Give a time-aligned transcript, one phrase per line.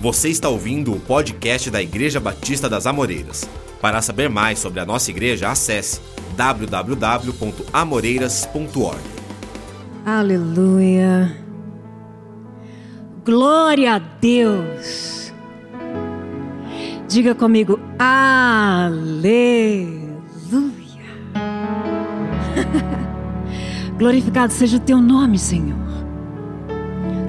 [0.00, 3.48] Você está ouvindo o podcast da Igreja Batista das Amoreiras.
[3.80, 6.02] Para saber mais sobre a nossa igreja, acesse
[6.36, 9.00] www.amoreiras.org.
[10.04, 11.34] Aleluia.
[13.24, 15.32] Glória a Deus.
[17.08, 20.04] Diga comigo, aleluia.
[23.96, 25.78] Glorificado seja o teu nome, Senhor.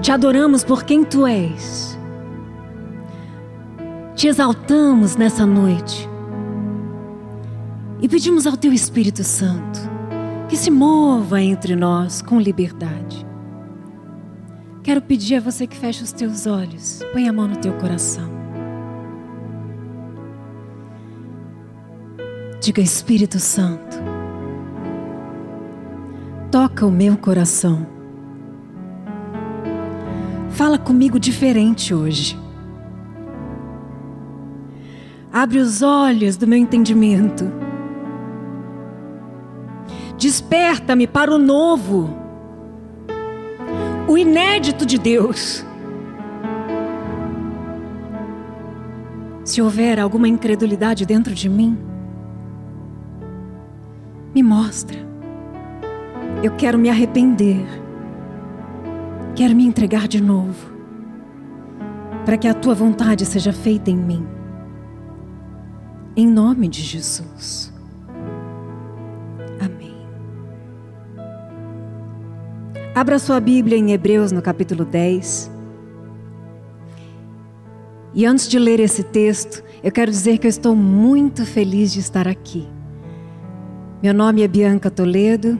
[0.01, 1.96] Te adoramos por quem tu és.
[4.17, 6.09] Te exaltamos nessa noite.
[8.01, 9.79] E pedimos ao Teu Espírito Santo
[10.49, 13.23] que se mova entre nós com liberdade.
[14.81, 18.27] Quero pedir a você que feche os teus olhos, põe a mão no teu coração.
[22.59, 23.97] Diga, Espírito Santo,
[26.49, 27.85] toca o meu coração.
[30.49, 32.46] Fala comigo diferente hoje.
[35.37, 37.45] Abre os olhos do meu entendimento.
[40.17, 42.09] Desperta-me para o novo,
[44.07, 45.63] o inédito de Deus.
[49.43, 51.77] Se houver alguma incredulidade dentro de mim,
[54.33, 54.97] me mostra.
[56.41, 57.63] Eu quero me arrepender.
[59.35, 60.73] Quero me entregar de novo,
[62.25, 64.36] para que a tua vontade seja feita em mim
[66.17, 67.71] em nome de Jesus.
[69.61, 69.95] Amém.
[72.95, 75.51] Abra sua Bíblia em Hebreus no capítulo 10.
[78.15, 81.99] E antes de ler esse texto, eu quero dizer que eu estou muito feliz de
[81.99, 82.67] estar aqui.
[84.01, 85.59] Meu nome é Bianca Toledo,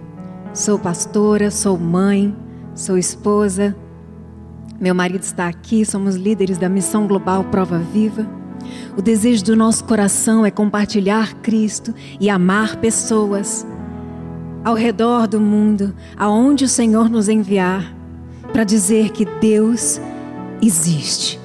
[0.56, 2.36] sou pastora, sou mãe,
[2.74, 3.76] sou esposa.
[4.80, 8.37] Meu marido está aqui, somos líderes da Missão Global Prova Viva.
[8.98, 13.66] O desejo do nosso coração é compartilhar Cristo e amar pessoas
[14.64, 17.96] ao redor do mundo, aonde o Senhor nos enviar,
[18.52, 20.02] para dizer que Deus
[20.62, 21.40] existe.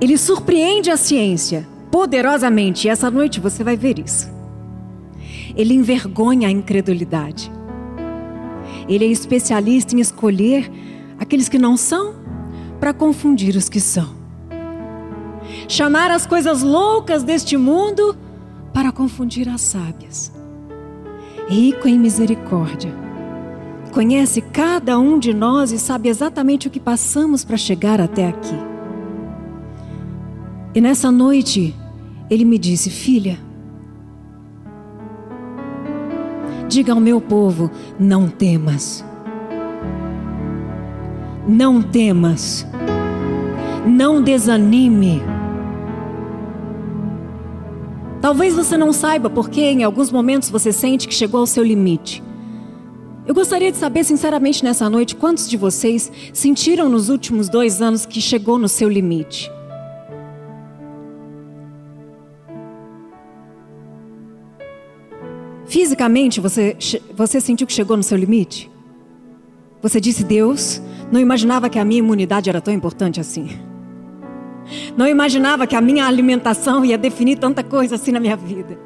[0.00, 4.30] Ele surpreende a ciência poderosamente, e essa noite você vai ver isso.
[5.56, 7.50] Ele envergonha a incredulidade.
[8.88, 10.70] Ele é especialista em escolher
[11.18, 12.14] aqueles que não são
[12.78, 14.17] para confundir os que são
[15.68, 18.16] chamar as coisas loucas deste mundo
[18.72, 20.32] para confundir as sábias.
[21.46, 22.92] Rico em misericórdia,
[23.92, 28.56] conhece cada um de nós e sabe exatamente o que passamos para chegar até aqui.
[30.74, 31.74] E nessa noite,
[32.30, 33.38] ele me disse: Filha,
[36.68, 39.04] diga ao meu povo: não temas.
[41.46, 42.66] Não temas.
[43.86, 45.22] Não desanime.
[48.20, 52.22] Talvez você não saiba porque em alguns momentos você sente que chegou ao seu limite.
[53.26, 58.06] Eu gostaria de saber sinceramente nessa noite quantos de vocês sentiram nos últimos dois anos
[58.06, 59.50] que chegou no seu limite.
[65.66, 66.76] Fisicamente você,
[67.14, 68.70] você sentiu que chegou no seu limite?
[69.80, 73.67] Você disse, Deus, não imaginava que a minha imunidade era tão importante assim.
[74.96, 78.78] Não imaginava que a minha alimentação ia definir tanta coisa assim na minha vida.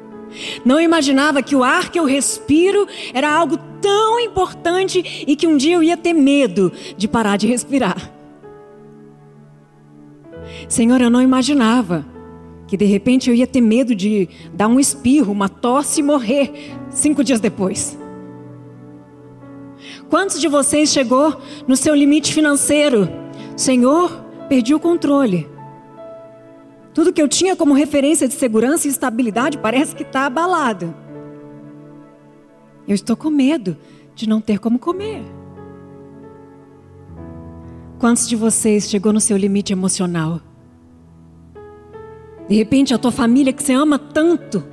[0.65, 5.57] Não imaginava que o ar que eu respiro era algo tão importante e que um
[5.57, 8.11] dia eu ia ter medo de parar de respirar.
[10.67, 12.05] Senhor, eu não imaginava
[12.67, 16.51] que de repente eu ia ter medo de dar um espirro, uma tosse e morrer
[16.89, 17.97] cinco dias depois.
[20.09, 21.35] Quantos de vocês chegou
[21.67, 23.09] no seu limite financeiro?
[23.55, 24.11] Senhor,
[24.47, 25.52] perdi o controle.
[26.93, 30.93] Tudo que eu tinha como referência de segurança e estabilidade parece que está abalado.
[32.87, 33.75] Eu estou com medo
[34.13, 35.23] de não ter como comer.
[37.97, 40.41] Quantos de vocês chegou no seu limite emocional?
[42.47, 44.63] De repente, a tua família que você ama tanto,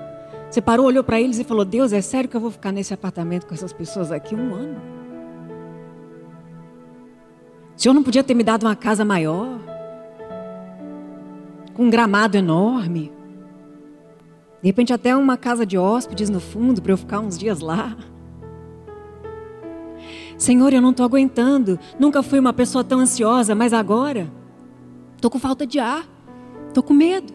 [0.50, 2.93] você parou, olhou para eles e falou: Deus, é sério que eu vou ficar nesse
[2.93, 4.81] apartamento com essas pessoas aqui um ano?
[7.77, 9.59] O Senhor não podia ter me dado uma casa maior?
[11.81, 13.11] Com um gramado enorme.
[14.61, 17.97] De repente, até uma casa de hóspedes no fundo para eu ficar uns dias lá.
[20.37, 21.79] Senhor, eu não estou aguentando.
[21.99, 24.31] Nunca fui uma pessoa tão ansiosa, mas agora
[25.17, 26.06] estou com falta de ar,
[26.69, 27.32] estou com medo.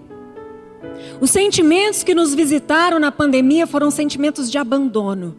[1.19, 5.36] Os sentimentos que nos visitaram na pandemia foram sentimentos de abandono.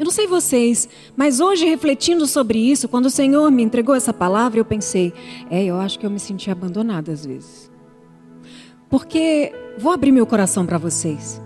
[0.00, 4.14] Eu não sei vocês, mas hoje refletindo sobre isso, quando o Senhor me entregou essa
[4.14, 5.12] palavra, eu pensei,
[5.50, 7.70] é, eu acho que eu me senti abandonada às vezes.
[8.88, 11.38] Porque vou abrir meu coração para vocês.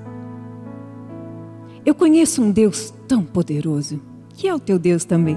[1.85, 4.01] Eu conheço um Deus tão poderoso,
[4.37, 5.37] que é o teu Deus também.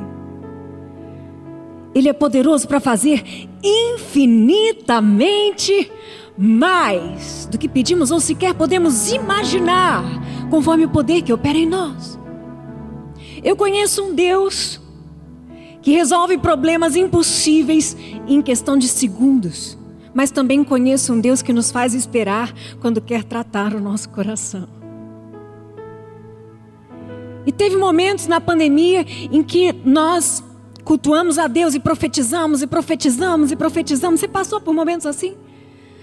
[1.95, 3.23] Ele é poderoso para fazer
[3.63, 5.91] infinitamente
[6.37, 10.03] mais do que pedimos ou sequer podemos imaginar,
[10.51, 12.15] conforme o poder que opera em nós.
[13.47, 14.77] Eu conheço um Deus
[15.81, 17.95] que resolve problemas impossíveis
[18.27, 19.77] em questão de segundos,
[20.13, 24.67] mas também conheço um Deus que nos faz esperar quando quer tratar o nosso coração.
[27.45, 30.43] E teve momentos na pandemia em que nós
[30.83, 34.19] cultuamos a Deus e profetizamos e profetizamos e profetizamos.
[34.19, 35.37] Você passou por momentos assim?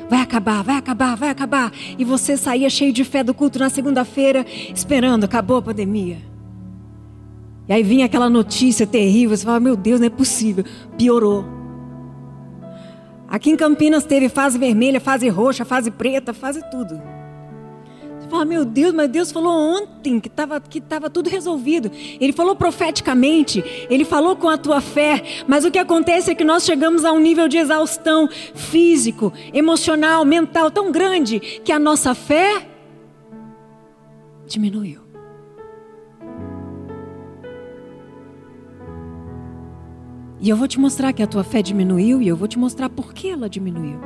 [0.09, 1.71] Vai acabar, vai acabar, vai acabar.
[1.99, 6.33] E você saía cheio de fé do culto na segunda-feira, esperando, acabou a pandemia.
[7.69, 10.65] E aí vinha aquela notícia terrível, você fala, meu Deus, não é possível.
[10.99, 11.45] Piorou.
[13.27, 17.01] Aqui em Campinas teve fase vermelha, fase roxa, fase preta, fase tudo.
[18.21, 21.91] Você fala, meu Deus, mas Deus falou ontem que estava que tava tudo resolvido.
[22.21, 26.45] Ele falou profeticamente, ele falou com a tua fé, mas o que acontece é que
[26.45, 32.15] nós chegamos a um nível de exaustão físico, emocional, mental tão grande que a nossa
[32.15, 32.67] fé
[34.47, 35.04] diminuiu.
[40.45, 42.91] E eu vou te mostrar que a tua fé diminuiu e eu vou te mostrar
[42.91, 43.99] por que ela diminuiu.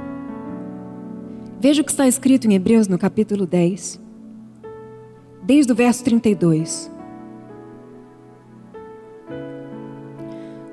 [1.58, 4.00] Veja o que está escrito em Hebreus no capítulo 10,
[5.42, 6.88] desde o verso 32.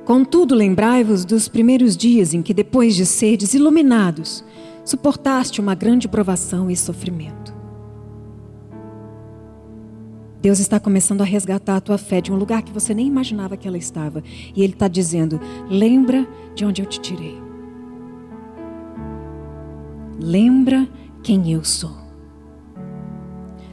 [0.05, 4.45] Contudo, lembrai-vos dos primeiros dias em que, depois de serdes iluminados,
[4.83, 7.54] suportaste uma grande provação e sofrimento.
[10.45, 13.57] Deus está começando a resgatar a tua fé de um lugar que você nem imaginava
[13.57, 14.21] que ela estava.
[14.55, 17.35] E Ele está dizendo: lembra de onde eu te tirei.
[20.19, 20.87] Lembra
[21.23, 21.97] quem eu sou.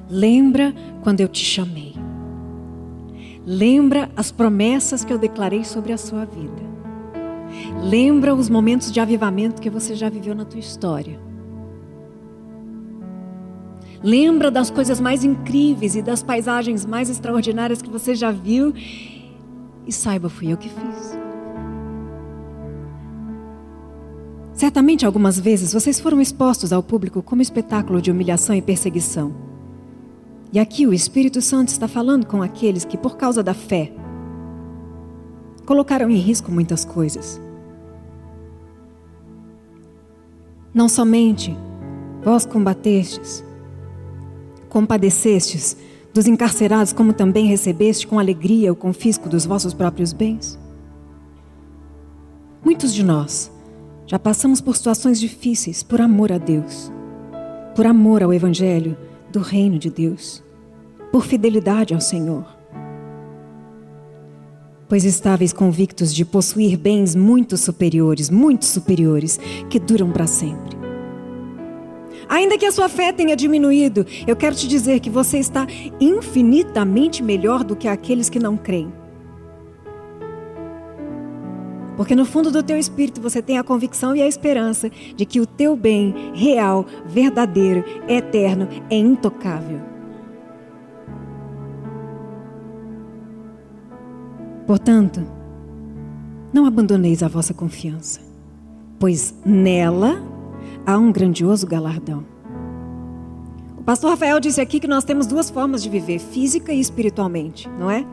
[0.08, 0.72] Lembra
[1.02, 1.94] quando eu te chamei.
[3.44, 6.62] Lembra as promessas que eu declarei sobre a sua vida.
[7.82, 11.20] Lembra os momentos de avivamento que você já viveu na tua história.
[14.02, 18.74] Lembra das coisas mais incríveis e das paisagens mais extraordinárias que você já viu.
[19.86, 21.18] E saiba, fui eu que fiz.
[24.52, 29.34] Certamente algumas vezes vocês foram expostos ao público como espetáculo de humilhação e perseguição.
[30.52, 33.92] E aqui o Espírito Santo está falando com aqueles que, por causa da fé,
[35.64, 37.40] colocaram em risco muitas coisas.
[40.74, 41.56] Não somente
[42.22, 43.42] vós combatestes,
[44.72, 45.76] compadecestes
[46.14, 50.58] dos encarcerados, como também recebeste com alegria o confisco dos vossos próprios bens?
[52.64, 53.52] Muitos de nós
[54.06, 56.90] já passamos por situações difíceis por amor a Deus,
[57.76, 58.96] por amor ao Evangelho
[59.30, 60.42] do Reino de Deus,
[61.12, 62.46] por fidelidade ao Senhor.
[64.88, 69.38] Pois estáveis convictos de possuir bens muito superiores, muito superiores,
[69.68, 70.81] que duram para sempre.
[72.28, 75.66] Ainda que a sua fé tenha diminuído, eu quero te dizer que você está
[76.00, 78.92] infinitamente melhor do que aqueles que não creem.
[81.96, 85.40] Porque no fundo do teu espírito você tem a convicção e a esperança de que
[85.40, 89.80] o teu bem real, verdadeiro, eterno é intocável.
[94.66, 95.22] Portanto,
[96.52, 98.20] não abandoneis a vossa confiança,
[98.98, 100.31] pois nela
[100.86, 102.24] há um grandioso galardão.
[103.76, 107.68] O pastor Rafael disse aqui que nós temos duas formas de viver, física e espiritualmente,
[107.78, 108.06] não é?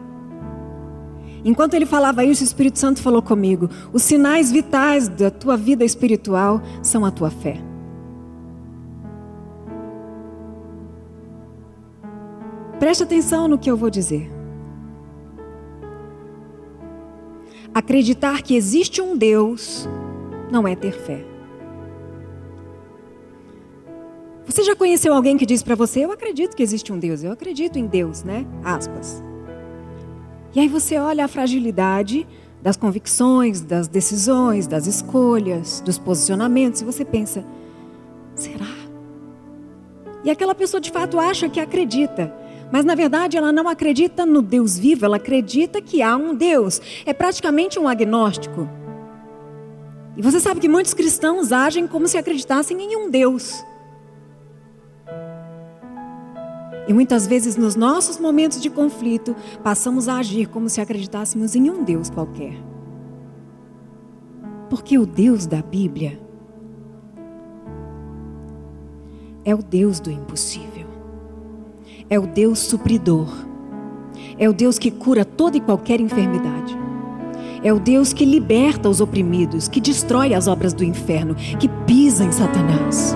[1.45, 5.85] Enquanto ele falava isso, o Espírito Santo falou comigo: os sinais vitais da tua vida
[5.85, 7.61] espiritual são a tua fé.
[12.79, 14.29] Preste atenção no que eu vou dizer.
[17.73, 19.87] Acreditar que existe um Deus
[20.51, 21.28] não é ter fé.
[24.49, 27.31] Você já conheceu alguém que disse para você: Eu acredito que existe um Deus, eu
[27.31, 28.47] acredito em Deus, né?
[28.63, 29.23] Aspas.
[30.55, 32.27] E aí você olha a fragilidade
[32.59, 37.45] das convicções, das decisões, das escolhas, dos posicionamentos, e você pensa:
[38.33, 38.65] será?
[40.23, 42.33] E aquela pessoa de fato acha que acredita,
[42.71, 46.81] mas na verdade ela não acredita no Deus vivo, ela acredita que há um Deus.
[47.05, 48.67] É praticamente um agnóstico.
[50.17, 53.63] E você sabe que muitos cristãos agem como se acreditassem em um Deus.
[56.89, 61.69] E muitas vezes, nos nossos momentos de conflito, passamos a agir como se acreditássemos em
[61.69, 62.55] um Deus qualquer.
[64.71, 66.19] Porque o Deus da Bíblia
[69.45, 70.87] é o Deus do impossível,
[72.09, 73.29] é o Deus supridor,
[74.39, 76.75] é o Deus que cura toda e qualquer enfermidade.
[77.61, 82.23] É o Deus que liberta os oprimidos, que destrói as obras do inferno, que pisa
[82.23, 83.15] em Satanás.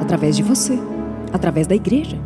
[0.00, 0.76] Através de você,
[1.32, 2.18] através da igreja.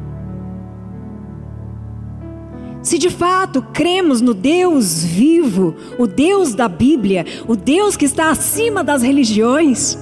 [2.83, 8.31] Se de fato cremos no Deus vivo, o Deus da Bíblia, o Deus que está
[8.31, 9.99] acima das religiões,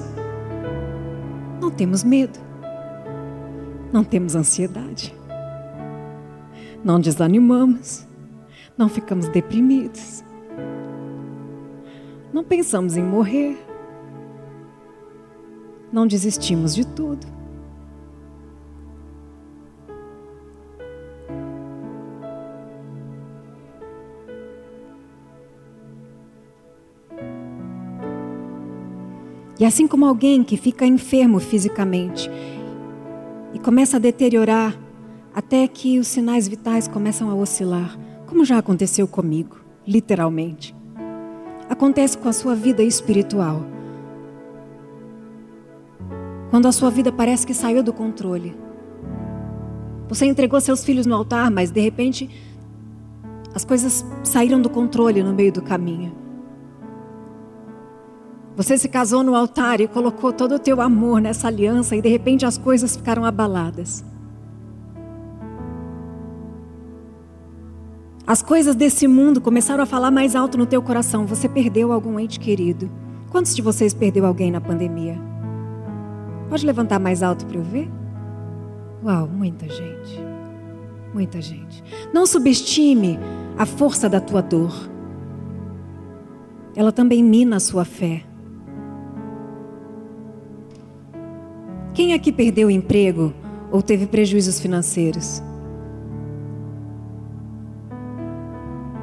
[1.61, 2.39] não temos medo,
[3.93, 5.15] não temos ansiedade,
[6.85, 8.07] não desanimamos,
[8.77, 10.23] não ficamos deprimidos,
[12.35, 13.57] não pensamos em morrer.
[15.93, 17.25] Não desistimos de tudo.
[29.59, 32.31] E assim como alguém que fica enfermo fisicamente
[33.53, 34.79] e começa a deteriorar
[35.35, 39.57] até que os sinais vitais começam a oscilar, como já aconteceu comigo,
[39.87, 40.75] literalmente
[41.69, 43.63] acontece com a sua vida espiritual.
[46.51, 48.55] Quando a sua vida parece que saiu do controle.
[50.09, 52.31] Você entregou seus filhos no altar, mas de repente
[53.55, 56.24] as coisas saíram do controle no meio do caminho.
[58.57, 62.09] Você se casou no altar e colocou todo o teu amor nessa aliança e de
[62.09, 64.05] repente as coisas ficaram abaladas.
[68.27, 71.27] As coisas desse mundo começaram a falar mais alto no teu coração.
[71.27, 72.91] Você perdeu algum ente querido.
[73.31, 75.21] Quantos de vocês perdeu alguém na pandemia?
[76.49, 77.91] Pode levantar mais alto para eu ver?
[79.05, 80.25] Uau, muita gente.
[81.13, 81.83] Muita gente.
[82.15, 83.19] Não subestime
[83.59, 84.73] a força da tua dor.
[86.75, 88.25] Ela também mina a sua fé.
[91.95, 93.33] Quem aqui perdeu o emprego
[93.71, 95.41] ou teve prejuízos financeiros?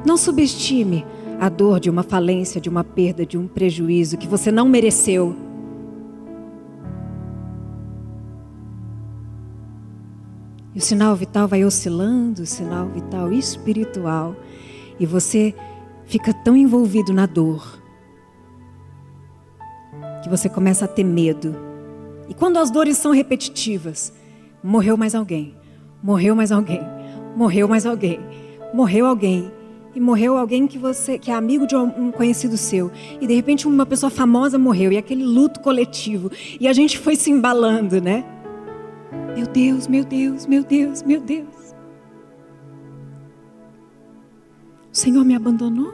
[0.04, 1.06] Não subestime
[1.40, 5.34] a dor de uma falência, de uma perda, de um prejuízo que você não mereceu.
[10.74, 14.36] E o sinal vital vai oscilando, o sinal vital espiritual,
[15.00, 15.54] e você
[16.04, 17.80] fica tão envolvido na dor
[20.22, 21.71] que você começa a ter medo.
[22.28, 24.12] E quando as dores são repetitivas,
[24.62, 25.54] morreu mais alguém,
[26.02, 26.80] morreu mais alguém,
[27.36, 28.20] morreu mais alguém,
[28.72, 29.50] morreu alguém
[29.94, 33.68] e morreu alguém que você que é amigo de um conhecido seu e de repente
[33.68, 38.24] uma pessoa famosa morreu e aquele luto coletivo e a gente foi se embalando, né?
[39.36, 41.74] Meu Deus, meu Deus, meu Deus, meu Deus.
[44.92, 45.92] O Senhor me abandonou?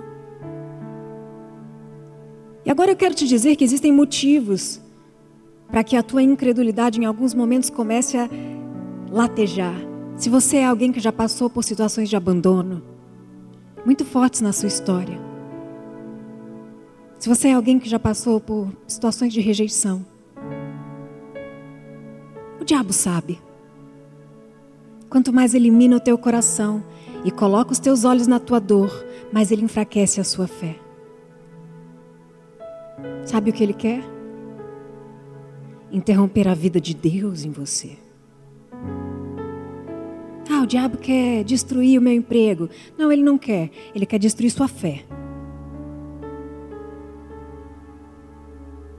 [2.65, 4.81] E agora eu quero te dizer que existem motivos
[5.71, 8.29] para que a tua incredulidade em alguns momentos comece a
[9.11, 9.77] latejar.
[10.17, 12.83] Se você é alguém que já passou por situações de abandono,
[13.85, 15.19] muito fortes na sua história.
[17.19, 20.05] Se você é alguém que já passou por situações de rejeição,
[22.61, 23.41] o diabo sabe.
[25.09, 26.83] Quanto mais elimina o teu coração
[27.25, 30.77] e coloca os teus olhos na tua dor, mais ele enfraquece a sua fé.
[33.25, 34.18] Sabe o que ele quer?
[35.91, 37.97] Interromper a vida de Deus em você.
[40.51, 42.69] Ah, o diabo quer destruir o meu emprego.
[42.97, 43.71] Não, ele não quer.
[43.95, 45.05] Ele quer destruir sua fé.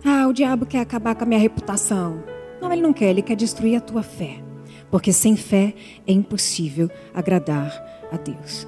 [0.05, 2.23] Ah, o diabo quer acabar com a minha reputação.
[2.61, 3.09] Não, ele não quer.
[3.09, 4.41] Ele quer destruir a tua fé.
[4.89, 5.73] Porque sem fé
[6.07, 7.71] é impossível agradar
[8.11, 8.67] a Deus.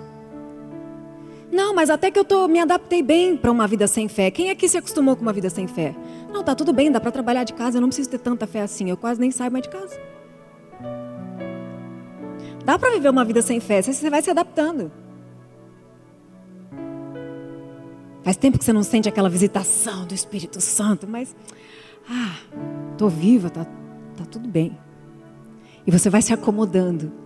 [1.52, 4.32] Não, mas até que eu tô, me adaptei bem para uma vida sem fé.
[4.32, 5.94] Quem aqui se acostumou com uma vida sem fé?
[6.32, 8.62] Não, tá tudo bem, dá para trabalhar de casa, eu não preciso ter tanta fé
[8.62, 8.90] assim.
[8.90, 10.00] Eu quase nem saio mais de casa.
[12.64, 14.92] Dá para viver uma vida sem fé, você vai se adaptando.
[18.24, 21.36] Faz tempo que você não sente aquela visitação do Espírito Santo, mas
[22.10, 22.38] ah,
[22.98, 23.66] tô viva, tá,
[24.16, 24.78] tá tudo bem.
[25.86, 27.21] E você vai se acomodando.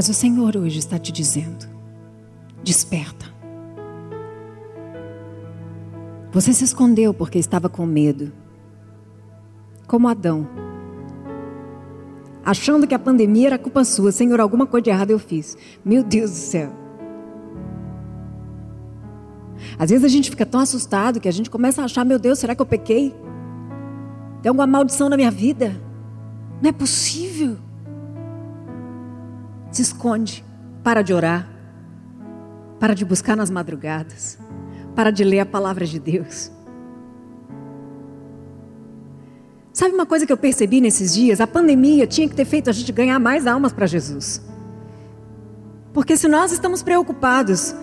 [0.00, 1.68] Mas o Senhor hoje está te dizendo:
[2.64, 3.26] desperta.
[6.32, 8.32] Você se escondeu porque estava com medo.
[9.86, 10.48] Como Adão.
[12.42, 14.10] Achando que a pandemia era culpa sua.
[14.10, 15.54] Senhor, alguma coisa de errado eu fiz.
[15.84, 16.72] Meu Deus do céu.
[19.78, 22.38] Às vezes a gente fica tão assustado que a gente começa a achar: meu Deus,
[22.38, 23.14] será que eu pequei?
[24.40, 25.78] Tem alguma maldição na minha vida?
[26.62, 27.58] Não é possível.
[29.70, 30.44] Se esconde,
[30.82, 31.48] para de orar,
[32.78, 34.38] para de buscar nas madrugadas,
[34.94, 36.50] para de ler a palavra de Deus.
[39.72, 41.40] Sabe uma coisa que eu percebi nesses dias?
[41.40, 44.42] A pandemia tinha que ter feito a gente ganhar mais almas para Jesus.
[45.92, 47.74] Porque se nós estamos preocupados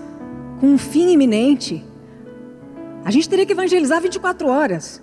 [0.59, 1.83] com um fim iminente,
[3.03, 5.01] a gente teria que evangelizar 24 horas.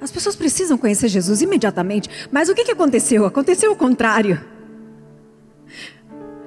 [0.00, 2.28] As pessoas precisam conhecer Jesus imediatamente.
[2.30, 3.24] Mas o que, aconteceu?
[3.24, 4.40] Aconteceu o contrário.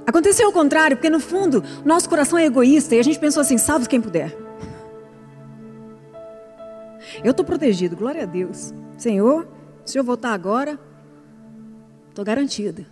[0.10, 3.60] Aconteceu o contrário, porque no fundo, nosso coração é egoísta e a gente pensou assim:
[3.60, 4.36] salve quem puder.
[7.24, 8.74] Eu estou protegido, glória a Deus.
[8.98, 9.48] Senhor,
[9.86, 10.80] se eu voltar agora,
[12.10, 12.88] estou garantida.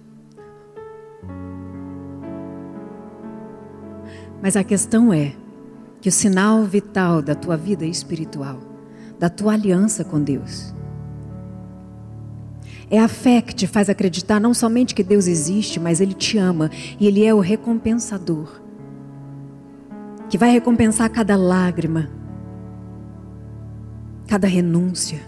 [4.40, 5.34] Mas a questão é
[6.00, 8.60] que o sinal vital da tua vida espiritual,
[9.18, 10.72] da tua aliança com Deus,
[12.90, 16.38] é a fé que te faz acreditar não somente que Deus existe, mas Ele te
[16.38, 18.62] ama e Ele é o recompensador
[20.30, 22.10] que vai recompensar cada lágrima,
[24.28, 25.20] cada renúncia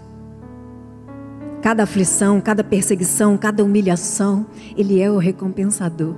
[1.62, 6.16] Cada aflição, cada perseguição, cada humilhação, Ele é o recompensador.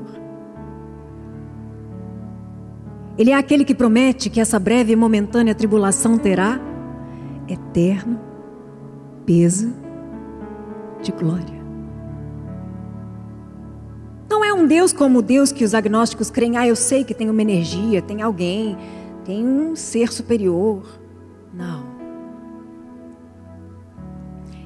[3.18, 6.61] Ele é aquele que promete que essa breve e momentânea tribulação terá
[7.49, 8.18] eterno
[9.26, 9.72] peso
[11.02, 11.62] de glória.
[14.30, 17.12] Não é um Deus como o Deus que os agnósticos creem, ah, eu sei que
[17.12, 18.76] tem uma energia, tem alguém,
[19.25, 20.82] tem um ser superior.
[21.52, 21.85] Não.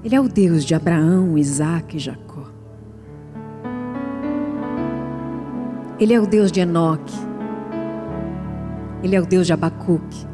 [0.04, 2.44] Ele é o Deus de Abraão, Isaac e Jacó.
[5.98, 7.14] Ele é o Deus de Enoque.
[9.02, 10.26] Ele é o Deus de Abacuque.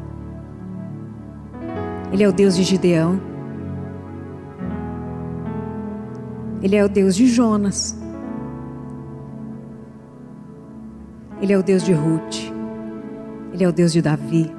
[2.11, 3.32] Ele é o Deus de Gideão.
[6.63, 7.99] Ele é o Deus de Jonas.
[11.41, 12.37] Ele é o Deus de Ruth.
[13.53, 14.49] Ele é o Deus de Davi.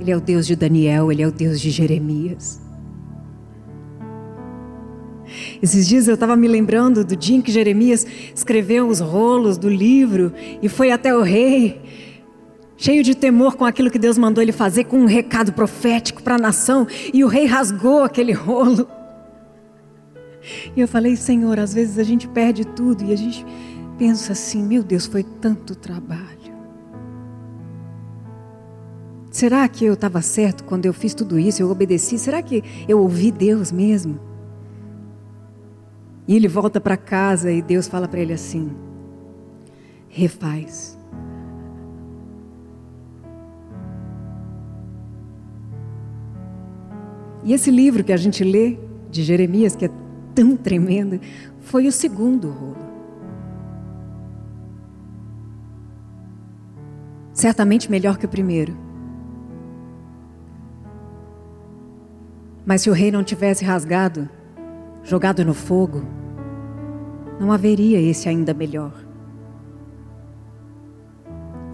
[0.00, 1.12] Ele é o Deus de Daniel.
[1.12, 2.62] Ele é o Deus de Jeremias.
[5.62, 9.68] Esses dias eu estava me lembrando do dia em que Jeremias escreveu os rolos do
[9.68, 11.80] livro e foi até o rei,
[12.76, 16.34] cheio de temor com aquilo que Deus mandou ele fazer, com um recado profético para
[16.34, 18.88] a nação, e o rei rasgou aquele rolo.
[20.76, 23.44] E eu falei, Senhor, às vezes a gente perde tudo e a gente
[23.98, 26.42] pensa assim: meu Deus, foi tanto trabalho.
[29.30, 31.62] Será que eu estava certo quando eu fiz tudo isso?
[31.62, 32.18] Eu obedeci?
[32.18, 34.20] Será que eu ouvi Deus mesmo?
[36.28, 38.72] E ele volta para casa e Deus fala para ele assim:
[40.08, 40.98] refaz.
[47.44, 48.78] E esse livro que a gente lê,
[49.10, 49.90] de Jeremias, que é
[50.34, 51.20] tão tremendo,
[51.60, 52.92] foi o segundo rolo.
[57.32, 58.76] Certamente melhor que o primeiro.
[62.64, 64.28] Mas se o rei não tivesse rasgado
[65.02, 66.04] jogado no fogo,
[67.40, 68.92] não haveria esse ainda melhor.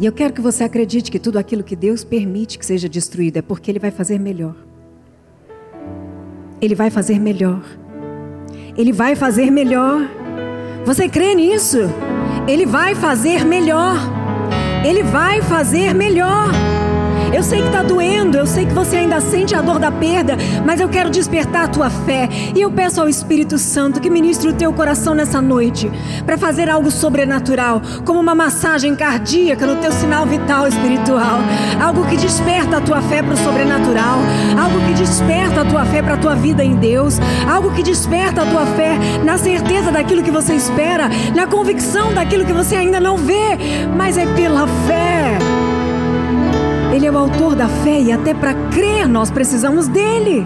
[0.00, 3.38] E eu quero que você acredite que tudo aquilo que Deus permite que seja destruído
[3.38, 4.54] é porque Ele vai fazer melhor.
[6.60, 7.62] Ele vai fazer melhor.
[8.78, 10.08] Ele vai fazer melhor.
[10.86, 11.78] Você crê nisso?
[12.46, 13.96] Ele vai fazer melhor.
[14.86, 16.46] Ele vai fazer melhor.
[17.32, 20.36] Eu sei que está doendo, eu sei que você ainda sente a dor da perda,
[20.64, 22.28] mas eu quero despertar a tua fé.
[22.54, 25.90] E eu peço ao Espírito Santo que ministre o teu coração nessa noite,
[26.24, 31.40] para fazer algo sobrenatural, como uma massagem cardíaca no teu sinal vital espiritual.
[31.80, 34.18] Algo que desperta a tua fé para o sobrenatural,
[34.58, 38.42] algo que desperta a tua fé para a tua vida em Deus, algo que desperta
[38.42, 42.98] a tua fé na certeza daquilo que você espera, na convicção daquilo que você ainda
[42.98, 43.58] não vê,
[43.96, 45.67] mas é pela fé.
[46.98, 50.44] Ele é o autor da fé e até para crer nós precisamos dele.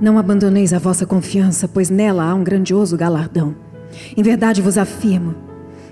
[0.00, 3.56] Não abandoneis a vossa confiança, pois nela há um grandioso galardão.
[4.16, 5.34] Em verdade vos afirmo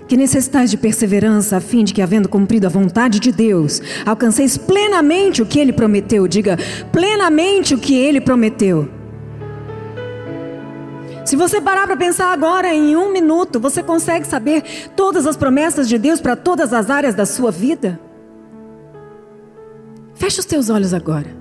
[0.07, 4.55] que necessitais de perseverança, a fim de que, havendo cumprido a vontade de Deus, alcanceis
[4.55, 6.29] plenamente o que ele prometeu.
[6.29, 6.57] Diga,
[6.93, 9.02] plenamente o que ele prometeu.
[11.25, 15.87] Se você parar para pensar agora em um minuto, você consegue saber todas as promessas
[15.87, 17.99] de Deus para todas as áreas da sua vida?
[20.13, 21.35] Feche os teus olhos agora.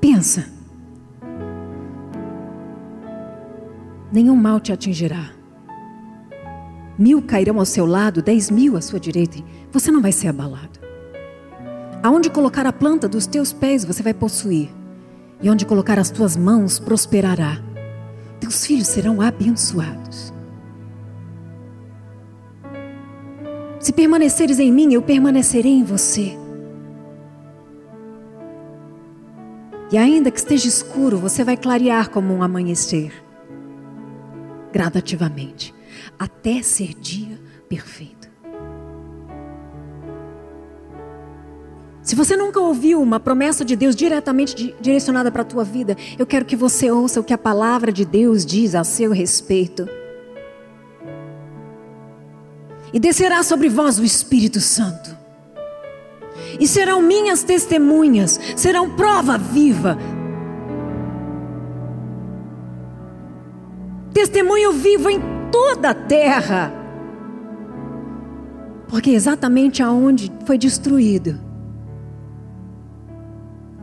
[0.00, 0.46] Pensa.
[4.10, 5.30] Nenhum mal te atingirá.
[6.98, 9.38] Mil cairão ao seu lado, dez mil à sua direita.
[9.72, 10.78] Você não vai ser abalado.
[12.02, 14.70] Aonde colocar a planta dos teus pés, você vai possuir.
[15.42, 17.58] E onde colocar as tuas mãos, prosperará.
[18.40, 20.32] Teus filhos serão abençoados.
[23.78, 26.38] Se permaneceres em mim, eu permanecerei em você.
[29.92, 33.12] E ainda que esteja escuro, você vai clarear como um amanhecer,
[34.72, 35.74] gradativamente,
[36.18, 38.23] até ser dia perfeito.
[42.04, 46.26] Se você nunca ouviu uma promessa de Deus diretamente direcionada para a tua vida, eu
[46.26, 49.88] quero que você ouça o que a palavra de Deus diz a seu respeito
[52.94, 55.16] e descerá sobre vós o Espírito Santo.
[56.60, 59.98] E serão minhas testemunhas, serão prova viva.
[64.12, 66.72] Testemunho vivo em toda a terra.
[68.86, 71.40] Porque exatamente aonde foi destruído,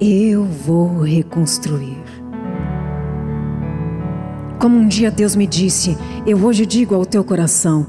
[0.01, 2.01] eu vou reconstruir.
[4.57, 7.85] Como um dia Deus me disse, eu hoje digo ao teu coração: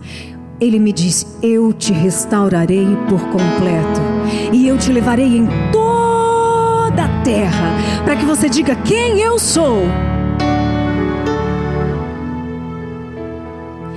[0.61, 4.01] ele me disse: Eu te restaurarei por completo,
[4.53, 7.73] e eu te levarei em toda a terra,
[8.05, 9.83] para que você diga quem eu sou.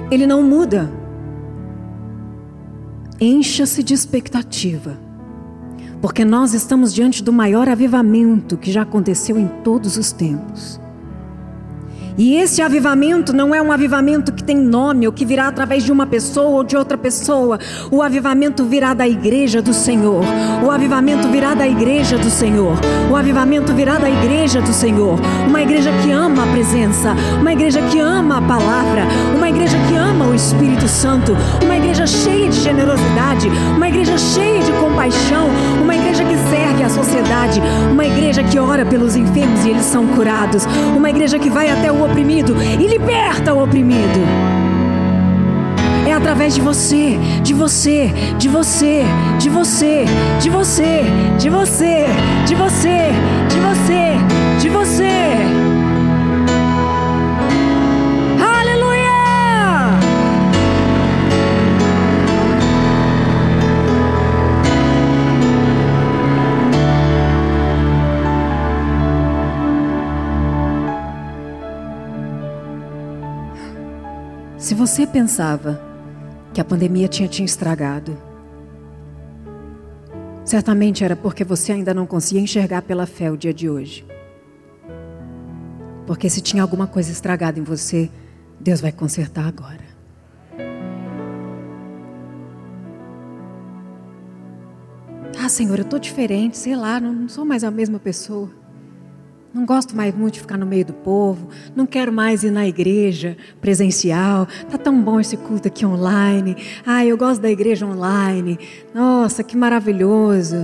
[0.09, 0.89] Ele não muda.
[3.19, 5.04] Encha-se de expectativa,
[6.01, 10.79] porque nós estamos diante do maior avivamento que já aconteceu em todos os tempos.
[12.17, 15.91] E esse avivamento não é um avivamento que tem nome ou que virá através de
[15.91, 17.59] uma pessoa ou de outra pessoa.
[17.91, 20.23] O avivamento virá da igreja do Senhor.
[20.63, 22.77] O avivamento virá da igreja do Senhor.
[23.11, 25.19] O avivamento virá da igreja do Senhor.
[25.47, 29.03] Uma igreja que ama a presença, uma igreja que ama a palavra,
[29.35, 34.61] uma igreja que ama o Espírito Santo, uma igreja cheia de generosidade, uma igreja cheia
[34.63, 35.49] de compaixão,
[35.83, 37.59] uma igreja que serve a sociedade,
[37.91, 41.91] uma igreja que ora pelos enfermos e eles são curados, uma igreja que vai até
[41.91, 44.19] o oprimido e liberta o oprimido.
[46.07, 49.03] É através de você, de você, de você,
[49.39, 50.05] de você,
[50.39, 51.03] de você,
[51.39, 52.05] de você,
[52.47, 53.09] de você,
[53.49, 55.74] de você, de você.
[74.65, 75.79] Se você pensava
[76.51, 78.17] que a pandemia tinha te estragado,
[80.43, 84.03] certamente era porque você ainda não conseguia enxergar pela fé o dia de hoje.
[86.07, 88.09] Porque se tinha alguma coisa estragada em você,
[88.59, 89.85] Deus vai consertar agora.
[95.39, 98.64] Ah, Senhor, eu estou diferente, sei lá, não sou mais a mesma pessoa.
[99.55, 101.47] Não gosto mais muito de ficar no meio do povo.
[101.73, 104.45] Não quero mais ir na igreja presencial.
[104.69, 106.57] Tá tão bom esse culto aqui online.
[106.85, 108.59] Ah, eu gosto da igreja online.
[108.93, 110.57] Nossa, que maravilhoso.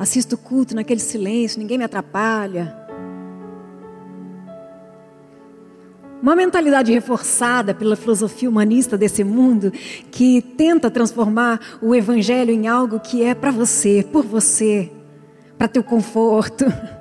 [0.00, 2.76] Assisto o culto naquele silêncio, ninguém me atrapalha.
[6.20, 9.70] Uma mentalidade reforçada pela filosofia humanista desse mundo
[10.10, 14.90] que tenta transformar o evangelho em algo que é para você, por você,
[15.56, 16.64] para teu conforto.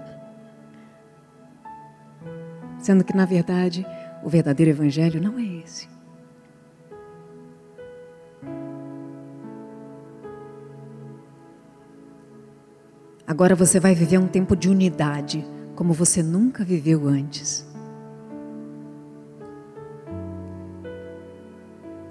[2.85, 3.83] Sendo que, na verdade,
[4.23, 5.89] o verdadeiro Evangelho não é esse.
[13.25, 15.43] Agora você vai viver um tempo de unidade,
[15.75, 17.67] como você nunca viveu antes.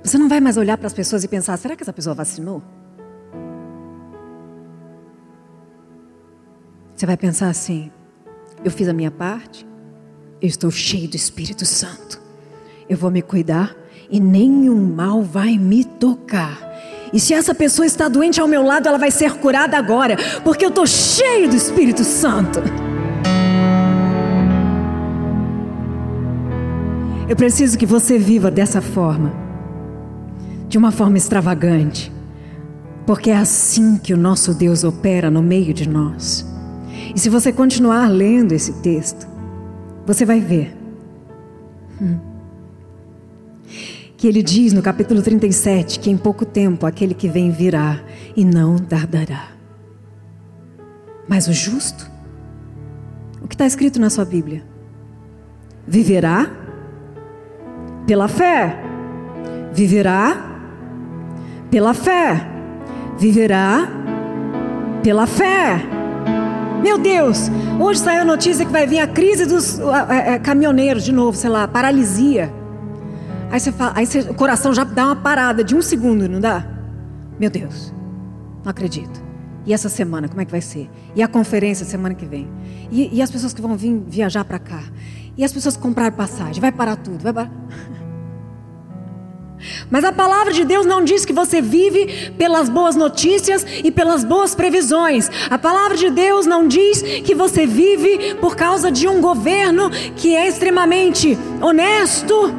[0.03, 2.61] Você não vai mais olhar para as pessoas e pensar: será que essa pessoa vacinou?
[6.97, 7.93] Você vai pensar assim:
[8.65, 9.65] eu fiz a minha parte,
[10.41, 12.21] eu estou cheio do Espírito Santo.
[12.89, 13.75] Eu vou me cuidar
[14.11, 16.73] e nenhum mal vai me tocar.
[17.13, 20.65] E se essa pessoa está doente ao meu lado, ela vai ser curada agora, porque
[20.65, 22.61] eu estou cheio do Espírito Santo.
[27.29, 29.33] Eu preciso que você viva dessa forma,
[30.69, 32.13] de uma forma extravagante,
[33.07, 36.45] porque é assim que o nosso Deus opera no meio de nós.
[37.15, 39.34] E se você continuar lendo esse texto,
[40.07, 40.77] você vai ver.
[42.01, 42.19] Hum.
[44.17, 48.01] Que ele diz no capítulo 37 que em pouco tempo aquele que vem virá
[48.37, 49.49] e não tardará.
[51.29, 52.11] Mas o justo,
[53.43, 54.65] o que está escrito na sua Bíblia?
[55.87, 56.51] Viverá
[58.07, 58.83] pela fé.
[59.73, 60.53] viverá
[61.71, 62.47] pela fé.
[63.19, 63.89] Viverá
[65.03, 65.94] pela fé.
[66.85, 71.03] Meu Deus, hoje saiu a notícia que vai vir a crise dos é, é, caminhoneiros
[71.03, 72.53] de novo, sei lá, paralisia.
[73.51, 76.39] Aí você fala, aí você, o coração já dá uma parada de um segundo, não
[76.39, 76.63] dá?
[77.41, 77.91] Meu Deus,
[78.63, 79.25] não acredito.
[79.65, 80.91] E essa semana, como é que vai ser?
[81.17, 82.47] E a conferência semana que vem?
[82.93, 84.83] E, e as pessoas que vão vir viajar para cá?
[85.39, 86.61] E as pessoas que compraram passagem?
[86.61, 87.51] Vai parar tudo, vai parar.
[89.91, 94.25] Mas a palavra de Deus não diz que você vive pelas boas notícias e pelas
[94.25, 95.31] boas previsões.
[95.49, 100.35] A palavra de Deus não diz que você vive por causa de um governo que
[100.35, 102.53] é extremamente honesto,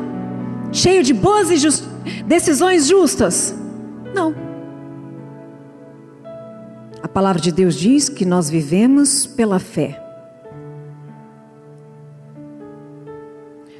[0.72, 1.84] cheio de boas e just...
[2.26, 3.56] decisões justas.
[4.14, 4.34] Não.
[7.04, 10.02] A palavra de Deus diz que nós vivemos pela fé.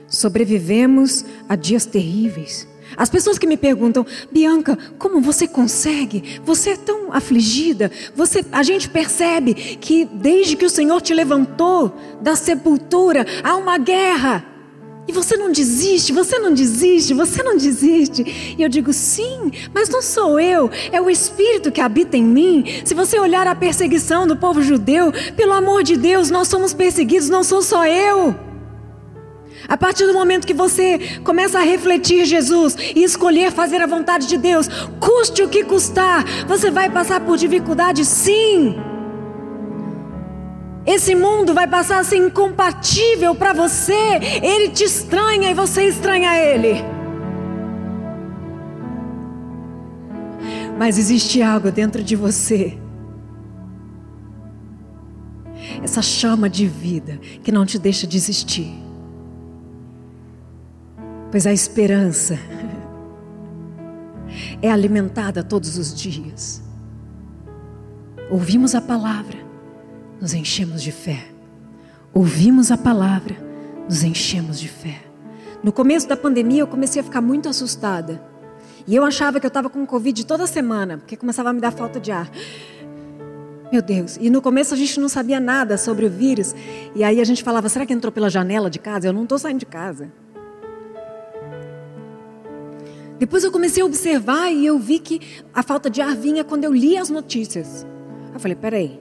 [0.08, 6.40] Sobrevivemos a dias terríveis as pessoas que me perguntam, Bianca, como você consegue?
[6.44, 7.92] Você é tão afligida.
[8.16, 13.78] Você, a gente percebe que desde que o Senhor te levantou da sepultura, há uma
[13.78, 14.46] guerra.
[15.08, 18.56] E você não desiste, você não desiste, você não desiste.
[18.58, 22.82] E eu digo, sim, mas não sou eu, é o Espírito que habita em mim.
[22.84, 27.30] Se você olhar a perseguição do povo judeu, pelo amor de Deus, nós somos perseguidos,
[27.30, 28.55] não sou só eu.
[29.68, 34.28] A partir do momento que você começa a refletir Jesus e escolher fazer a vontade
[34.28, 34.68] de Deus,
[35.00, 38.76] custe o que custar, você vai passar por dificuldade, sim.
[40.86, 44.20] Esse mundo vai passar a ser incompatível para você.
[44.44, 46.76] Ele te estranha e você estranha ele.
[50.78, 52.78] Mas existe algo dentro de você.
[55.82, 58.85] Essa chama de vida que não te deixa desistir
[61.32, 62.38] pois a esperança
[64.62, 66.62] é alimentada todos os dias.
[68.30, 69.38] Ouvimos a palavra,
[70.20, 71.26] nos enchemos de fé.
[72.14, 73.36] Ouvimos a palavra,
[73.88, 75.02] nos enchemos de fé.
[75.64, 78.22] No começo da pandemia, eu comecei a ficar muito assustada.
[78.88, 81.72] E eu achava que eu estava com Covid toda semana, porque começava a me dar
[81.72, 82.30] falta de ar.
[83.72, 84.18] Meu Deus.
[84.22, 86.56] E no começo a gente não sabia nada sobre o vírus.
[86.96, 89.08] E aí a gente falava: será que entrou pela janela de casa?
[89.08, 90.12] Eu não estou saindo de casa.
[93.18, 95.22] Depois eu comecei a observar e eu vi que
[95.54, 97.86] a falta de ar vinha quando eu li as notícias.
[98.34, 99.00] Eu falei, peraí,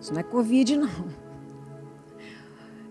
[0.00, 0.90] isso não é Covid não.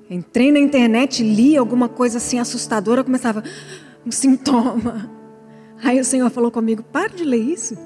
[0.10, 3.44] Entrei na internet, li alguma coisa assim assustadora, começava
[4.06, 5.12] um sintoma.
[5.84, 7.78] Aí o Senhor falou comigo, para de ler isso.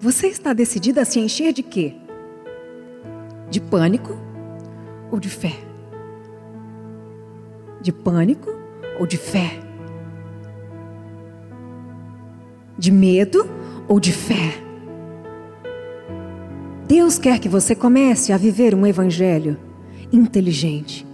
[0.00, 1.94] Você está decidida a se encher de quê?
[3.50, 4.16] De pânico
[5.10, 5.56] ou de fé?
[7.80, 8.59] De pânico
[9.00, 9.58] ou de fé?
[12.78, 13.48] De medo
[13.88, 14.62] ou de fé?
[16.86, 19.56] Deus quer que você comece a viver um evangelho
[20.12, 21.06] inteligente,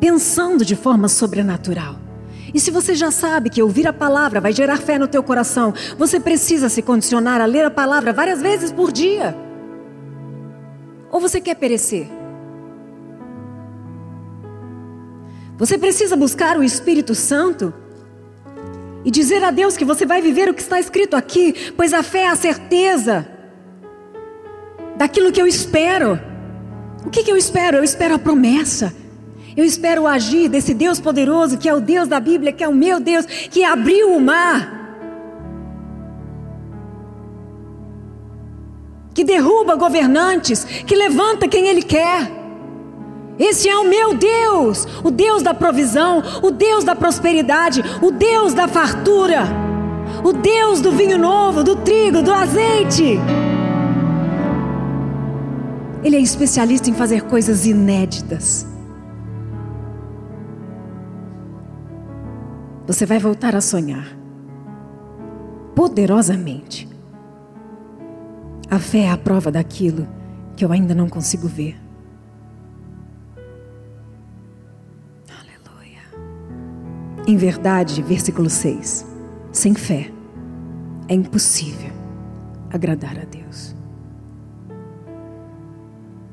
[0.00, 1.96] pensando de forma sobrenatural.
[2.54, 5.74] E se você já sabe que ouvir a palavra vai gerar fé no teu coração,
[5.98, 9.36] você precisa se condicionar a ler a palavra várias vezes por dia.
[11.10, 12.23] Ou você quer perecer?
[15.56, 17.72] Você precisa buscar o Espírito Santo
[19.04, 22.02] e dizer a Deus que você vai viver o que está escrito aqui, pois a
[22.02, 23.28] fé é a certeza
[24.96, 26.18] daquilo que eu espero.
[27.04, 27.76] O que, que eu espero?
[27.76, 28.94] Eu espero a promessa.
[29.56, 32.68] Eu espero o agir desse Deus poderoso, que é o Deus da Bíblia, que é
[32.68, 34.82] o meu Deus, que abriu o mar.
[39.14, 42.43] Que derruba governantes, que levanta quem Ele quer.
[43.38, 48.54] Esse é o meu Deus, o Deus da provisão, o Deus da prosperidade, o Deus
[48.54, 49.42] da fartura,
[50.22, 53.18] o Deus do vinho novo, do trigo, do azeite.
[56.04, 58.66] Ele é especialista em fazer coisas inéditas.
[62.86, 64.06] Você vai voltar a sonhar
[65.74, 66.88] poderosamente.
[68.70, 70.06] A fé é a prova daquilo
[70.54, 71.83] que eu ainda não consigo ver.
[77.26, 79.06] Em verdade, versículo 6:
[79.50, 80.10] sem fé
[81.08, 81.90] é impossível
[82.70, 83.74] agradar a Deus.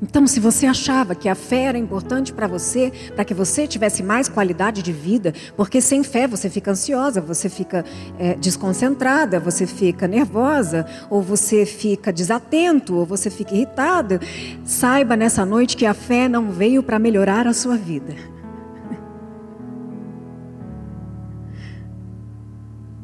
[0.02, 4.02] Então, se você achava que a fé era importante para você, para que você tivesse
[4.02, 7.84] mais qualidade de vida, porque sem fé você fica ansiosa, você fica
[8.18, 14.18] é, desconcentrada, você fica nervosa, ou você fica desatento, ou você fica irritado,
[14.64, 18.41] saiba nessa noite que a fé não veio para melhorar a sua vida.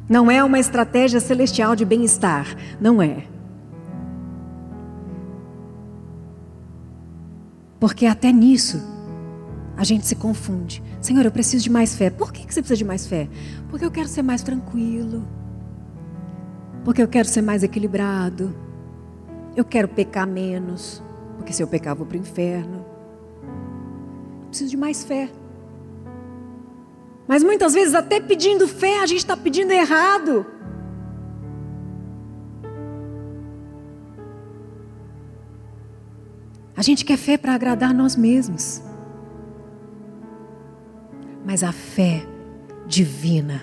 [0.08, 2.46] Não é uma estratégia celestial de bem-estar.
[2.80, 3.24] Não é.
[7.78, 8.80] Porque até nisso
[9.76, 10.82] a gente se confunde.
[11.00, 12.10] Senhor, eu preciso de mais fé.
[12.10, 13.28] Por que você precisa de mais fé?
[13.68, 15.28] Porque eu quero ser mais tranquilo.
[16.84, 18.54] Porque eu quero ser mais equilibrado.
[19.54, 21.02] Eu quero pecar menos.
[21.36, 22.84] Porque se eu pecar, eu vou para o inferno.
[24.48, 25.30] Preciso de mais fé.
[27.28, 30.46] Mas muitas vezes, até pedindo fé, a gente está pedindo errado.
[36.74, 38.80] A gente quer fé para agradar nós mesmos.
[41.44, 42.26] Mas a fé
[42.86, 43.62] divina,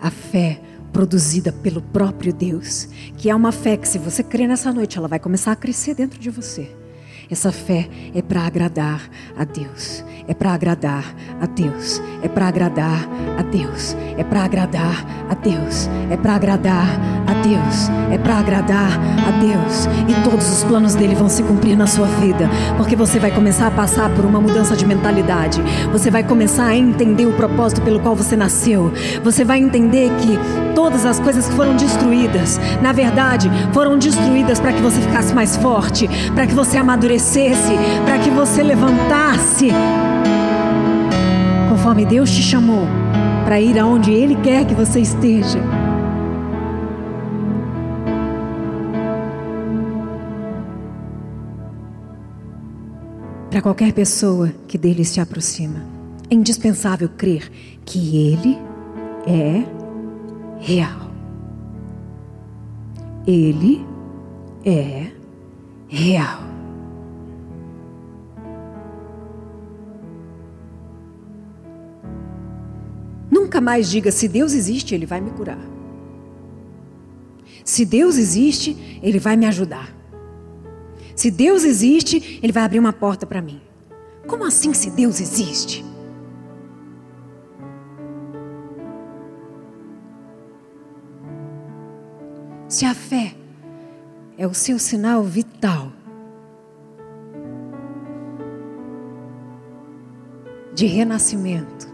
[0.00, 0.60] a fé
[0.92, 5.06] produzida pelo próprio Deus, que é uma fé que, se você crer nessa noite, ela
[5.06, 6.81] vai começar a crescer dentro de você.
[7.30, 9.00] Essa fé é para agradar
[9.36, 10.04] a Deus.
[10.28, 12.00] É para agradar a Deus.
[12.22, 13.08] É para agradar
[13.38, 13.96] a Deus.
[14.18, 15.88] É para agradar a Deus.
[16.10, 16.86] É para agradar
[17.26, 17.88] a Deus.
[18.10, 19.86] É para agradar a Deus.
[20.08, 23.68] E todos os planos dele vão se cumprir na sua vida, porque você vai começar
[23.68, 25.62] a passar por uma mudança de mentalidade.
[25.90, 28.92] Você vai começar a entender o propósito pelo qual você nasceu.
[29.24, 30.38] Você vai entender que
[30.74, 35.56] todas as coisas que foram destruídas, na verdade, foram destruídas para que você ficasse mais
[35.56, 37.74] forte, para que você amadurecesse crescesse,
[38.06, 39.68] para que você levantasse,
[41.68, 42.86] conforme Deus te chamou,
[43.44, 45.60] para ir aonde Ele quer que você esteja.
[53.50, 55.82] Para qualquer pessoa que dele se aproxima,
[56.30, 57.52] é indispensável crer
[57.84, 58.58] que Ele
[59.26, 59.64] é
[60.60, 61.10] real.
[63.26, 63.84] Ele
[64.64, 65.08] é
[65.90, 66.51] real.
[73.52, 75.60] Nunca mais diga: se Deus existe, Ele vai me curar.
[77.62, 79.94] Se Deus existe, Ele vai me ajudar.
[81.14, 83.60] Se Deus existe, Ele vai abrir uma porta para mim.
[84.26, 85.84] Como assim, se Deus existe?
[92.66, 93.34] Se a fé
[94.38, 95.92] é o seu sinal vital
[100.74, 101.91] de renascimento,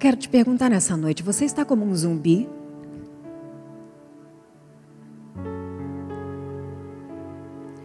[0.00, 2.48] quero te perguntar nessa noite: você está como um zumbi?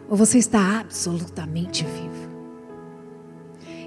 [0.10, 2.36] Ou você está absolutamente vivo?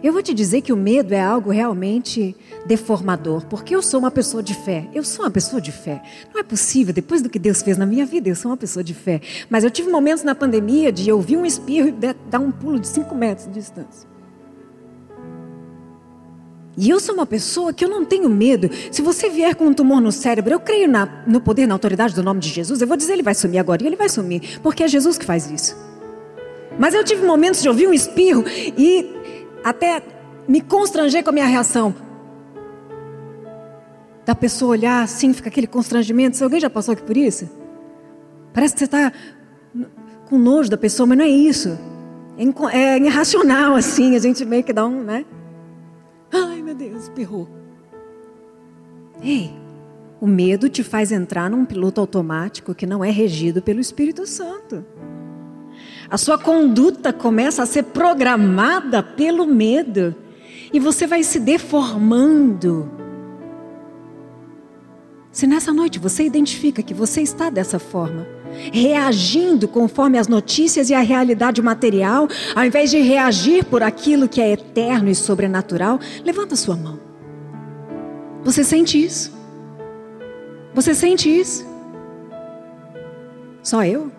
[0.00, 2.36] Eu vou te dizer que o medo é algo realmente
[2.66, 4.88] deformador, porque eu sou uma pessoa de fé.
[4.94, 6.02] Eu sou uma pessoa de fé.
[6.32, 8.84] Não é possível, depois do que Deus fez na minha vida, eu sou uma pessoa
[8.84, 9.20] de fé.
[9.50, 11.92] Mas eu tive momentos na pandemia de ouvir um espirro e
[12.30, 14.08] dar um pulo de cinco metros de distância.
[16.80, 18.70] E eu sou uma pessoa que eu não tenho medo.
[18.92, 22.14] Se você vier com um tumor no cérebro, eu creio na, no poder, na autoridade
[22.14, 22.80] do nome de Jesus.
[22.80, 23.82] Eu vou dizer, ele vai sumir agora.
[23.82, 25.76] E ele vai sumir, porque é Jesus que faz isso.
[26.78, 29.10] Mas eu tive momentos de ouvir um espirro e
[29.64, 30.00] até
[30.46, 31.92] me constranger com a minha reação.
[34.24, 36.36] Da pessoa olhar assim, fica aquele constrangimento.
[36.36, 37.50] Se alguém já passou aqui por isso?
[38.54, 39.12] Parece que você está
[40.28, 41.76] com nojo da pessoa, mas não é isso.
[42.72, 45.24] É, é irracional assim, a gente meio que dá um, né?
[46.32, 47.48] Ai, meu Deus, espirrou.
[49.22, 49.52] Ei,
[50.20, 54.84] o medo te faz entrar num piloto automático que não é regido pelo Espírito Santo.
[56.10, 60.14] A sua conduta começa a ser programada pelo medo
[60.72, 62.90] e você vai se deformando.
[65.30, 68.26] Se nessa noite você identifica que você está dessa forma,
[68.72, 74.40] reagindo conforme as notícias e a realidade material, ao invés de reagir por aquilo que
[74.40, 76.98] é eterno e sobrenatural, levanta sua mão.
[78.44, 79.36] Você sente isso?
[80.74, 81.66] Você sente isso?
[83.62, 84.10] Só eu?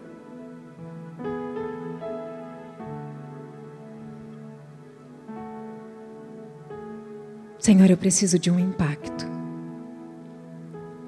[7.57, 9.27] Senhor, eu preciso de um impacto.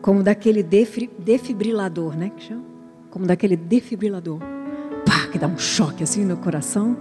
[0.02, 2.30] Como daquele defibrilador, né?
[2.36, 2.71] Que chama?
[3.12, 4.40] Como daquele defibrilador,
[5.06, 6.98] pá, que dá um choque assim no coração.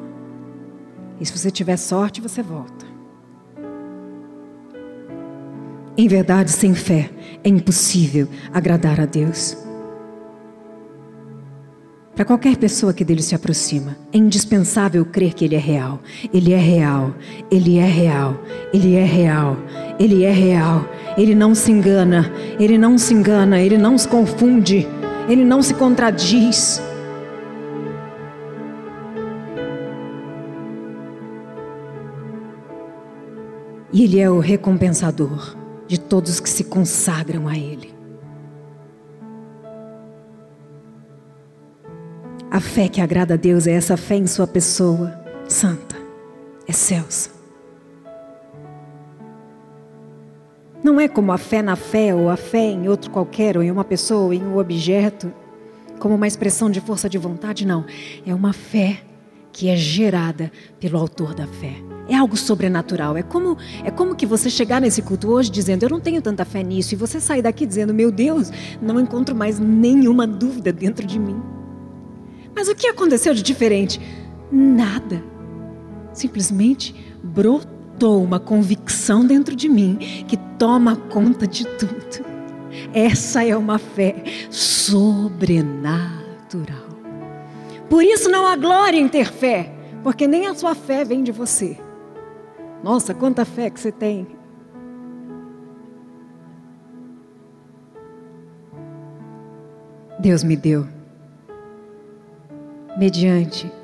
[1.21, 2.85] E se você tiver sorte, você volta.
[5.97, 7.11] Em verdade, sem fé,
[7.45, 9.57] é impossível agradar a Deus.
[12.15, 16.01] Para qualquer pessoa que dele se aproxima, é indispensável crer que ele é real.
[16.35, 17.15] Ele é real,
[17.51, 18.37] ele é real,
[18.75, 19.57] ele é real,
[19.99, 20.87] ele é real.
[21.17, 24.87] Ele não se engana, ele não se engana, ele não se confunde
[25.33, 26.83] ele não se contradiz.
[33.93, 35.57] E Ele é o recompensador
[35.87, 37.95] de todos que se consagram a Ele.
[42.51, 45.15] A fé que agrada a Deus é essa fé em Sua pessoa,
[45.49, 45.97] santa,
[46.69, 47.40] excelsa.
[50.83, 53.71] Não é como a fé na fé, ou a fé em outro qualquer, ou em
[53.71, 55.31] uma pessoa, ou em um objeto,
[55.99, 57.85] como uma expressão de força de vontade, não.
[58.27, 59.03] É uma fé
[59.53, 61.75] que é gerada pelo autor da fé.
[62.09, 63.17] É algo sobrenatural.
[63.17, 66.47] É como, é como que você chegar nesse culto hoje dizendo, eu não tenho tanta
[66.47, 68.51] fé nisso, e você sair daqui dizendo, meu Deus,
[68.81, 71.41] não encontro mais nenhuma dúvida dentro de mim.
[72.55, 74.01] Mas o que aconteceu de diferente?
[74.51, 75.23] Nada.
[76.15, 77.70] Simplesmente brotou
[78.07, 79.97] uma convicção dentro de mim
[80.27, 82.25] que toma conta de tudo.
[82.93, 86.11] Essa é uma fé sobrenatural.
[87.89, 89.73] Por isso não há glória em ter fé,
[90.03, 91.79] porque nem a sua fé vem de você.
[92.83, 94.27] Nossa, quanta fé que você tem.
[100.19, 100.87] Deus me deu,
[102.99, 103.80] mediante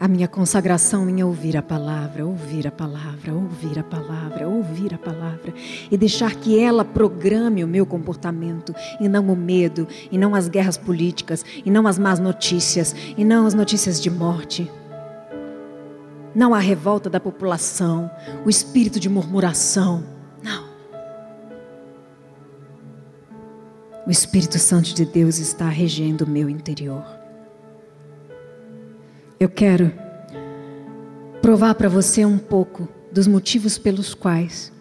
[0.00, 4.98] a minha consagração em ouvir a palavra, ouvir a palavra, ouvir a palavra, ouvir a
[4.98, 5.52] palavra
[5.90, 10.48] e deixar que ela programe o meu comportamento e não o medo, e não as
[10.48, 14.70] guerras políticas, e não as más notícias, e não as notícias de morte.
[16.32, 18.08] Não a revolta da população,
[18.44, 20.04] o espírito de murmuração.
[20.40, 20.68] Não.
[24.06, 27.17] O Espírito Santo de Deus está regendo o meu interior.
[29.40, 29.92] Eu quero
[31.40, 34.72] provar para você um pouco dos motivos pelos quais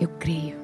[0.00, 0.56] eu creio.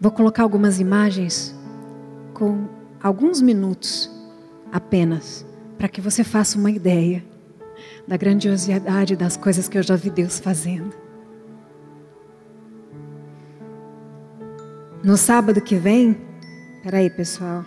[0.00, 1.54] Vou colocar algumas imagens
[2.34, 2.66] com
[3.00, 4.10] alguns minutos
[4.72, 5.46] apenas,
[5.76, 7.24] para que você faça uma ideia
[8.06, 10.92] da grandiosidade das coisas que eu já vi Deus fazendo.
[15.04, 16.20] No sábado que vem,
[16.82, 17.64] peraí pessoal.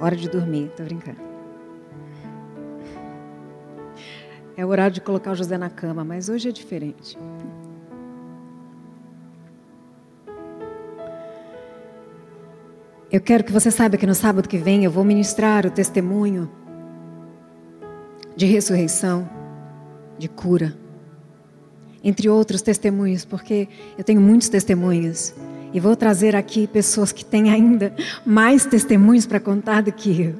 [0.00, 1.20] Hora de dormir, tô brincando.
[4.56, 7.18] É o horário de colocar o José na cama, mas hoje é diferente.
[13.12, 16.50] Eu quero que você saiba que no sábado que vem eu vou ministrar o testemunho
[18.36, 19.28] de ressurreição,
[20.16, 20.74] de cura,
[22.02, 25.34] entre outros testemunhos, porque eu tenho muitos testemunhos
[25.72, 27.94] e vou trazer aqui pessoas que têm ainda
[28.24, 30.34] mais testemunhos para contar do que eu.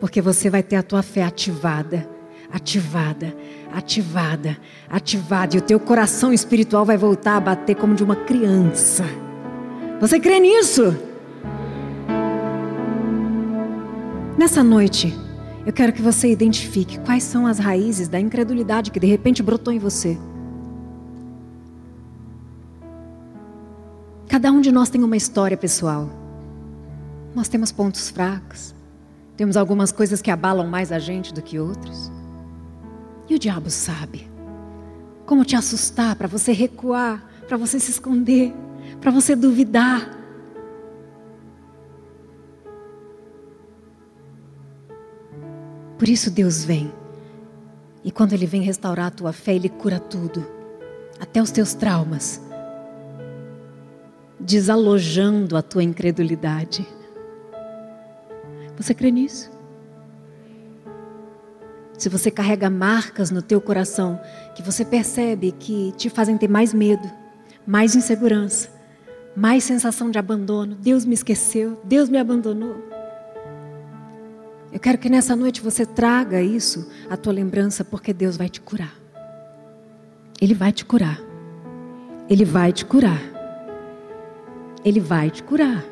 [0.00, 2.08] Porque você vai ter a tua fé ativada,
[2.50, 3.34] ativada,
[3.72, 4.56] ativada,
[4.88, 5.56] ativada.
[5.56, 9.04] E o teu coração espiritual vai voltar a bater como de uma criança.
[10.00, 10.96] Você crê nisso?
[14.36, 15.14] Nessa noite,
[15.64, 19.72] eu quero que você identifique quais são as raízes da incredulidade que de repente brotou
[19.72, 20.18] em você.
[24.32, 26.08] Cada um de nós tem uma história pessoal.
[27.34, 28.74] Nós temos pontos fracos.
[29.36, 32.10] Temos algumas coisas que abalam mais a gente do que outros.
[33.28, 34.26] E o diabo sabe
[35.26, 38.54] como te assustar para você recuar, para você se esconder,
[39.02, 40.10] para você duvidar.
[45.98, 46.90] Por isso Deus vem.
[48.02, 50.42] E quando Ele vem restaurar a tua fé, Ele cura tudo,
[51.20, 52.40] até os teus traumas
[54.42, 56.86] desalojando a tua incredulidade.
[58.76, 59.50] Você crê nisso?
[61.96, 64.20] Se você carrega marcas no teu coração
[64.56, 67.08] que você percebe que te fazem ter mais medo,
[67.64, 68.68] mais insegurança,
[69.36, 72.74] mais sensação de abandono, Deus me esqueceu, Deus me abandonou.
[74.72, 78.60] Eu quero que nessa noite você traga isso à tua lembrança, porque Deus vai te
[78.60, 78.94] curar.
[80.40, 81.20] Ele vai te curar.
[82.28, 83.20] Ele vai te curar.
[84.84, 85.84] Ele vai te curar.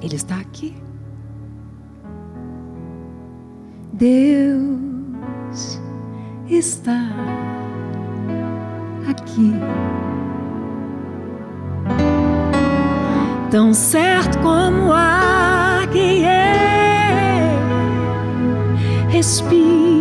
[0.00, 0.74] Ele está aqui.
[3.92, 5.80] Deus
[6.48, 7.08] está
[9.08, 9.52] aqui.
[13.50, 17.58] Tão certo como ar que é,
[19.10, 19.91] respira.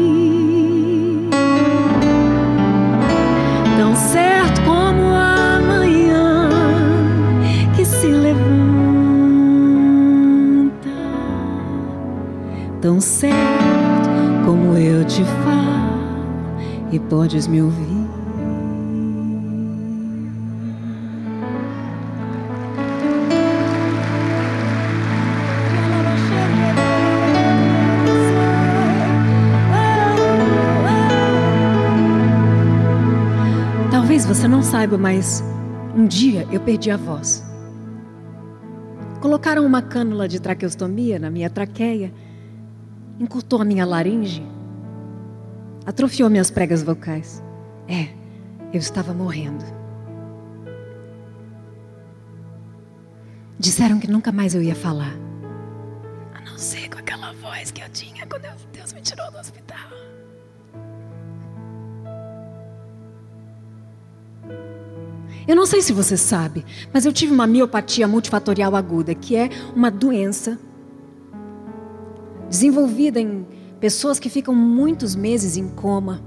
[12.82, 13.36] tão certo
[14.44, 16.58] como eu te falo
[16.92, 17.86] e podes me ouvir.
[33.92, 35.44] Talvez você não saiba, mas
[35.96, 37.46] um dia eu perdi a voz.
[39.22, 42.12] Colocaram uma cânula de traqueostomia na minha traqueia
[43.22, 44.44] encurtou a minha laringe,
[45.86, 47.42] atrofiou minhas pregas vocais.
[47.88, 48.10] É,
[48.74, 49.64] eu estava morrendo.
[53.60, 55.14] Disseram que nunca mais eu ia falar.
[56.34, 59.78] A não ser com aquela voz que eu tinha quando Deus me tirou do hospital.
[65.48, 69.50] Eu não sei se você sabe, mas eu tive uma miopatia multifatorial aguda, que é
[69.76, 70.58] uma doença
[72.52, 73.48] desenvolvida em
[73.80, 76.22] pessoas que ficam muitos meses em coma,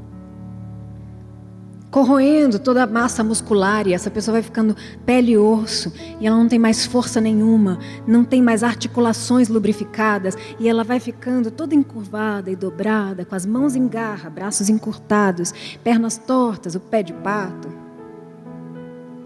[1.90, 6.36] corroendo toda a massa muscular, e essa pessoa vai ficando pele e osso, e ela
[6.36, 11.74] não tem mais força nenhuma, não tem mais articulações lubrificadas, e ela vai ficando toda
[11.74, 15.52] encurvada e dobrada, com as mãos em garra, braços encurtados,
[15.84, 17.68] pernas tortas, o pé de pato.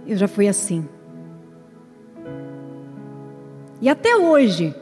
[0.05, 0.87] Eu já fui assim.
[3.81, 4.75] E até hoje,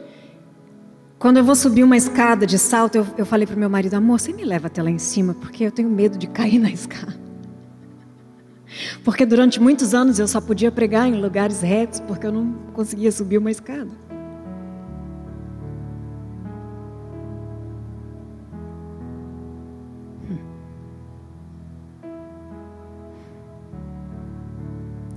[1.19, 3.95] quando eu vou subir uma escada de salto, eu, eu falei para o meu marido:
[3.95, 6.69] amor, você me leva até lá em cima, porque eu tenho medo de cair na
[6.71, 7.15] escada.
[9.03, 13.11] Porque durante muitos anos eu só podia pregar em lugares retos, porque eu não conseguia
[13.11, 13.89] subir uma escada.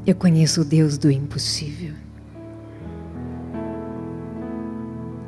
[0.06, 1.99] Eu conheço o Deus do impossível.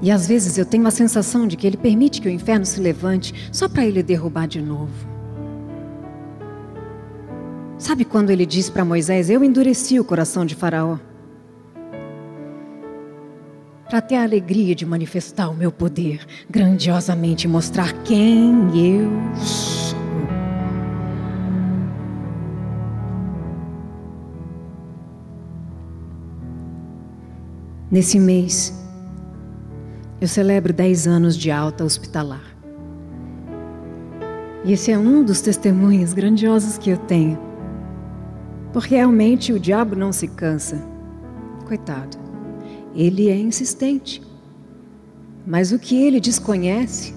[0.02, 2.80] E às vezes eu tenho a sensação de que Ele permite que o inferno se
[2.80, 4.90] levante só para Ele derrubar de novo.
[7.78, 10.98] Sabe quando Ele disse para Moisés: Eu endureci o coração de Faraó?
[13.88, 20.02] Para ter a alegria de manifestar o meu poder grandiosamente, mostrar quem eu sou.
[27.90, 28.81] Nesse mês,
[30.22, 32.44] eu celebro 10 anos de alta hospitalar.
[34.64, 37.36] E esse é um dos testemunhos grandiosos que eu tenho.
[38.72, 40.80] Porque realmente o diabo não se cansa.
[41.66, 42.16] Coitado.
[42.94, 44.22] Ele é insistente.
[45.44, 47.12] Mas o que ele desconhece,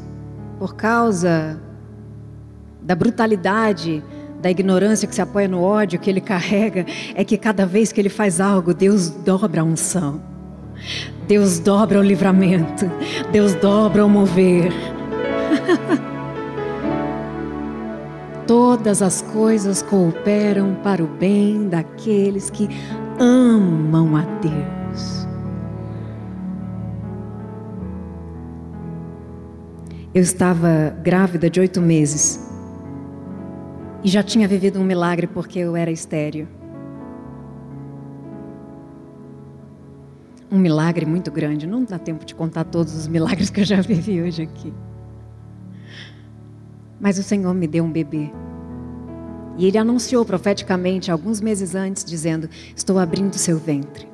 [0.58, 1.62] por causa
[2.82, 4.04] da brutalidade,
[4.42, 8.02] da ignorância que se apoia no ódio que ele carrega, é que cada vez que
[8.02, 10.20] ele faz algo, Deus dobra a unção.
[11.28, 12.90] Deus dobra o livramento,
[13.32, 14.72] Deus dobra o mover.
[18.46, 22.70] Todas as coisas cooperam para o bem daqueles que
[23.20, 25.26] amam a Deus.
[30.14, 32.48] Eu estava grávida de oito meses
[34.04, 36.48] e já tinha vivido um milagre porque eu era estéreo.
[40.56, 41.68] Um milagre muito grande.
[41.68, 44.74] Não dá tempo de contar todos os milagres que eu já vivi hoje aqui.
[47.00, 48.32] Mas o Senhor me deu um bebê.
[49.58, 54.08] E ele anunciou profeticamente alguns meses antes, dizendo: Estou abrindo seu ventre.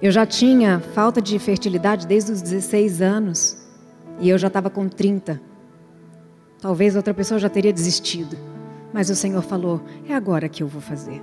[0.00, 3.56] Eu já tinha falta de fertilidade desde os 16 anos.
[4.20, 5.40] E eu já estava com 30.
[6.60, 8.36] Talvez outra pessoa já teria desistido.
[8.92, 11.20] Mas o Senhor falou: É agora que eu vou fazer.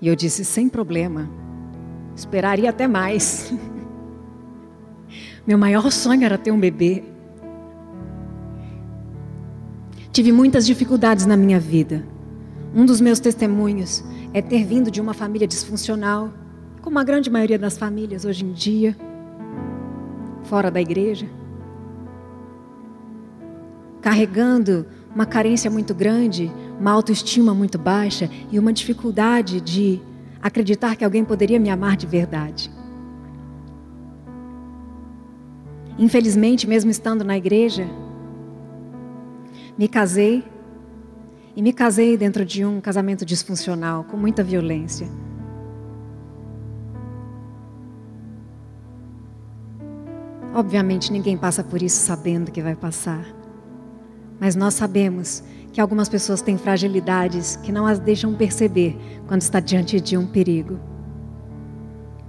[0.00, 1.28] E eu disse: sem problema,
[2.14, 3.52] esperaria até mais.
[5.46, 7.04] Meu maior sonho era ter um bebê.
[10.10, 12.04] Tive muitas dificuldades na minha vida.
[12.74, 16.32] Um dos meus testemunhos é ter vindo de uma família disfuncional,
[16.82, 18.96] como a grande maioria das famílias hoje em dia,
[20.44, 21.28] fora da igreja,
[24.00, 30.00] carregando uma carência muito grande, uma autoestima muito baixa e uma dificuldade de
[30.42, 32.70] acreditar que alguém poderia me amar de verdade.
[35.98, 37.88] Infelizmente, mesmo estando na igreja,
[39.78, 40.44] me casei
[41.54, 45.08] e me casei dentro de um casamento disfuncional, com muita violência.
[50.54, 53.26] Obviamente, ninguém passa por isso sabendo que vai passar.
[54.38, 55.42] Mas nós sabemos
[55.76, 58.96] que algumas pessoas têm fragilidades que não as deixam perceber
[59.26, 60.80] quando está diante de um perigo.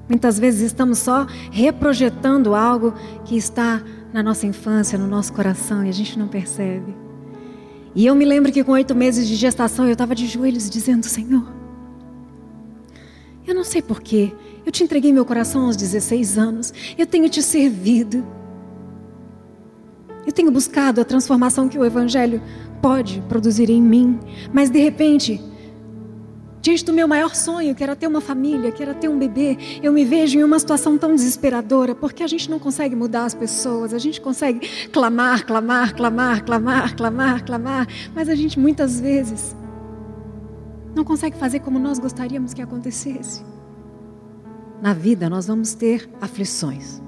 [0.09, 2.93] Muitas vezes estamos só reprojetando algo
[3.23, 3.81] que está
[4.11, 6.93] na nossa infância, no nosso coração e a gente não percebe.
[7.95, 11.05] E eu me lembro que com oito meses de gestação eu estava de joelhos dizendo:
[11.05, 11.47] Senhor,
[13.47, 14.33] eu não sei porquê,
[14.65, 18.25] eu te entreguei meu coração aos 16 anos, eu tenho te servido.
[20.25, 22.41] Eu tenho buscado a transformação que o Evangelho
[22.81, 24.19] pode produzir em mim,
[24.53, 25.41] mas de repente,
[26.61, 29.57] diante do meu maior sonho, que era ter uma família, que era ter um bebê,
[29.81, 33.33] eu me vejo em uma situação tão desesperadora, porque a gente não consegue mudar as
[33.33, 39.55] pessoas, a gente consegue clamar, clamar, clamar, clamar, clamar, clamar, mas a gente muitas vezes
[40.95, 43.43] não consegue fazer como nós gostaríamos que acontecesse.
[44.81, 47.01] Na vida nós vamos ter aflições.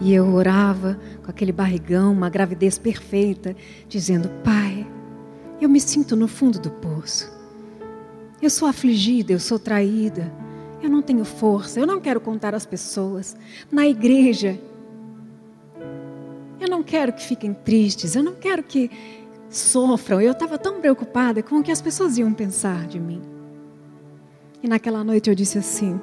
[0.00, 3.56] E eu orava com aquele barrigão, uma gravidez perfeita,
[3.88, 4.86] dizendo: Pai,
[5.60, 7.36] eu me sinto no fundo do poço.
[8.40, 10.32] Eu sou afligida, eu sou traída.
[10.80, 13.36] Eu não tenho força, eu não quero contar às pessoas.
[13.70, 14.58] Na igreja,
[16.60, 18.88] eu não quero que fiquem tristes, eu não quero que
[19.50, 20.20] sofram.
[20.20, 23.20] Eu estava tão preocupada com o que as pessoas iam pensar de mim.
[24.62, 26.00] E naquela noite eu disse assim: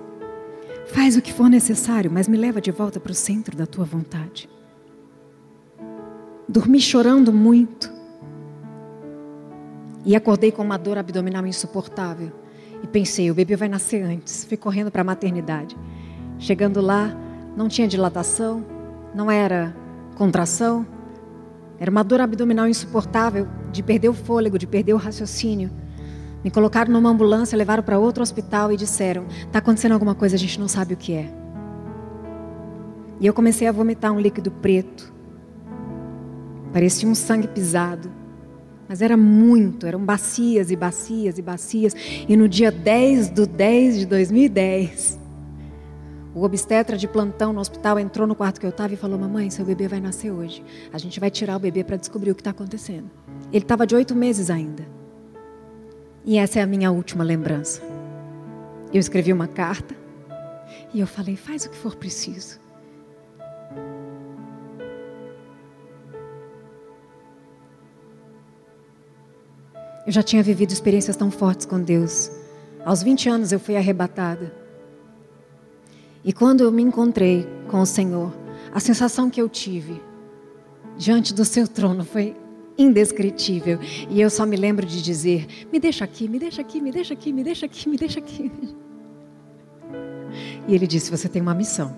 [0.88, 3.86] Faz o que for necessário, mas me leva de volta para o centro da tua
[3.86, 4.47] vontade.
[6.47, 7.91] Dormi chorando muito.
[10.05, 12.31] E acordei com uma dor abdominal insuportável.
[12.83, 14.45] E pensei, o bebê vai nascer antes.
[14.45, 15.75] Fui correndo para a maternidade.
[16.38, 17.15] Chegando lá,
[17.57, 18.63] não tinha dilatação,
[19.13, 19.75] não era
[20.15, 20.86] contração.
[21.79, 25.71] Era uma dor abdominal insuportável, de perder o fôlego, de perder o raciocínio.
[26.46, 30.38] Me colocaram numa ambulância, levaram para outro hospital e disseram: está acontecendo alguma coisa, a
[30.38, 31.28] gente não sabe o que é.
[33.20, 35.12] E eu comecei a vomitar um líquido preto.
[36.72, 38.12] Parecia um sangue pisado.
[38.88, 41.96] Mas era muito, eram bacias e bacias e bacias.
[42.30, 45.20] E no dia 10 do 10 de 2010,
[46.36, 49.50] o obstetra de plantão no hospital entrou no quarto que eu estava e falou: Mamãe,
[49.50, 50.64] seu bebê vai nascer hoje.
[50.93, 53.10] A gente vai tirar o bebê para descobrir o que está acontecendo.
[53.52, 54.93] Ele estava de oito meses ainda.
[56.26, 57.82] E essa é a minha última lembrança.
[58.91, 59.95] Eu escrevi uma carta
[60.91, 62.59] e eu falei: faz o que for preciso.
[70.05, 72.32] Eu já tinha vivido experiências tão fortes com Deus.
[72.84, 74.53] Aos 20 anos eu fui arrebatada.
[76.23, 78.32] E quando eu me encontrei com o Senhor,
[78.73, 80.01] a sensação que eu tive
[80.97, 82.36] diante do seu trono foi
[82.78, 83.80] indescritível.
[84.09, 87.13] E eu só me lembro de dizer: me deixa aqui, me deixa aqui, me deixa
[87.13, 88.51] aqui, me deixa aqui, me deixa aqui.
[90.67, 91.95] E ele disse: você tem uma missão.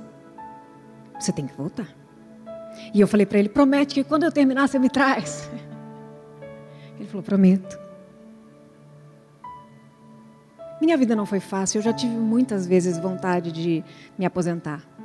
[1.19, 1.88] Você tem que voltar.
[2.93, 5.49] E eu falei para ele: promete que quando eu terminar você me traz.
[6.99, 7.78] Ele falou: prometo.
[10.82, 13.84] Minha vida não foi fácil, eu já tive muitas vezes vontade de
[14.17, 14.97] me aposentar.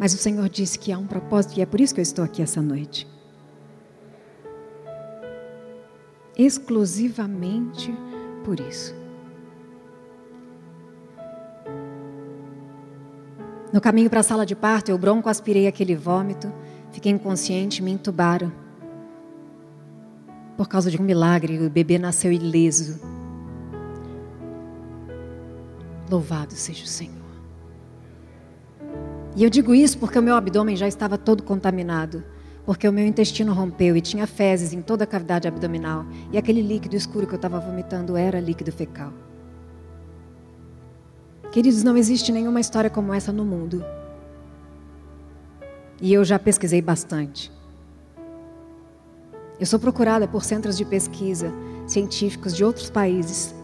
[0.00, 2.24] Mas o Senhor disse que há um propósito e é por isso que eu estou
[2.24, 3.06] aqui essa noite.
[6.34, 7.94] Exclusivamente
[8.42, 8.94] por isso.
[13.70, 16.50] No caminho para a sala de parto, eu bronco aspirei aquele vômito,
[16.92, 18.50] fiquei inconsciente, me entubaram.
[20.56, 22.98] Por causa de um milagre, o bebê nasceu ileso.
[26.10, 27.19] Louvado seja o Senhor.
[29.36, 32.24] E eu digo isso porque o meu abdômen já estava todo contaminado,
[32.64, 36.62] porque o meu intestino rompeu e tinha fezes em toda a cavidade abdominal, e aquele
[36.62, 39.12] líquido escuro que eu estava vomitando era líquido fecal.
[41.52, 43.84] Queridos, não existe nenhuma história como essa no mundo.
[46.00, 47.52] E eu já pesquisei bastante.
[49.58, 51.52] Eu sou procurada por centros de pesquisa
[51.86, 53.54] científicos de outros países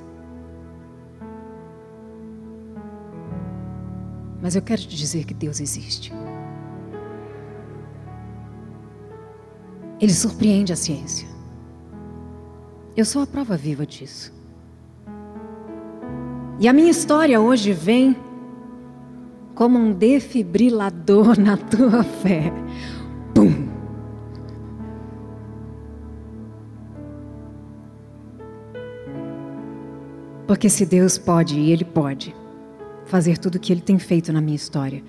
[4.40, 6.12] Mas eu quero te dizer que Deus existe.
[10.00, 11.26] Ele surpreende a ciência.
[12.96, 14.32] Eu sou a prova viva disso.
[16.58, 18.16] E a minha história hoje vem
[19.54, 22.52] como um defibrilador na tua fé.
[23.34, 23.66] Pum!
[30.46, 32.34] Porque se Deus pode, e Ele pode
[33.06, 35.02] fazer tudo o que ele tem feito na minha história,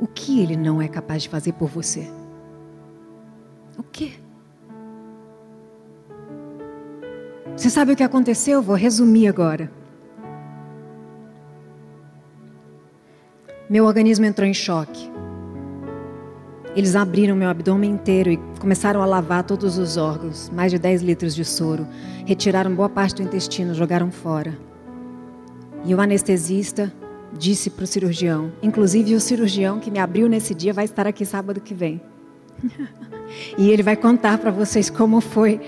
[0.00, 2.06] o que ele não é capaz de fazer por você?
[3.78, 4.12] O que?
[7.56, 8.62] Você sabe o que aconteceu?
[8.62, 9.70] Vou resumir agora.
[13.68, 15.10] Meu organismo entrou em choque.
[16.74, 21.02] Eles abriram meu abdômen inteiro e começaram a lavar todos os órgãos, mais de 10
[21.02, 21.86] litros de soro.
[22.24, 24.67] Retiraram boa parte do intestino, jogaram fora.
[25.84, 26.92] E o anestesista
[27.32, 31.24] disse para o cirurgião, inclusive o cirurgião que me abriu nesse dia vai estar aqui
[31.24, 32.00] sábado que vem.
[33.56, 35.60] e ele vai contar para vocês como foi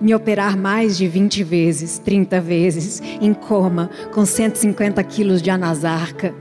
[0.00, 6.34] me operar mais de 20 vezes, 30 vezes, em coma, com 150 quilos de anasarca.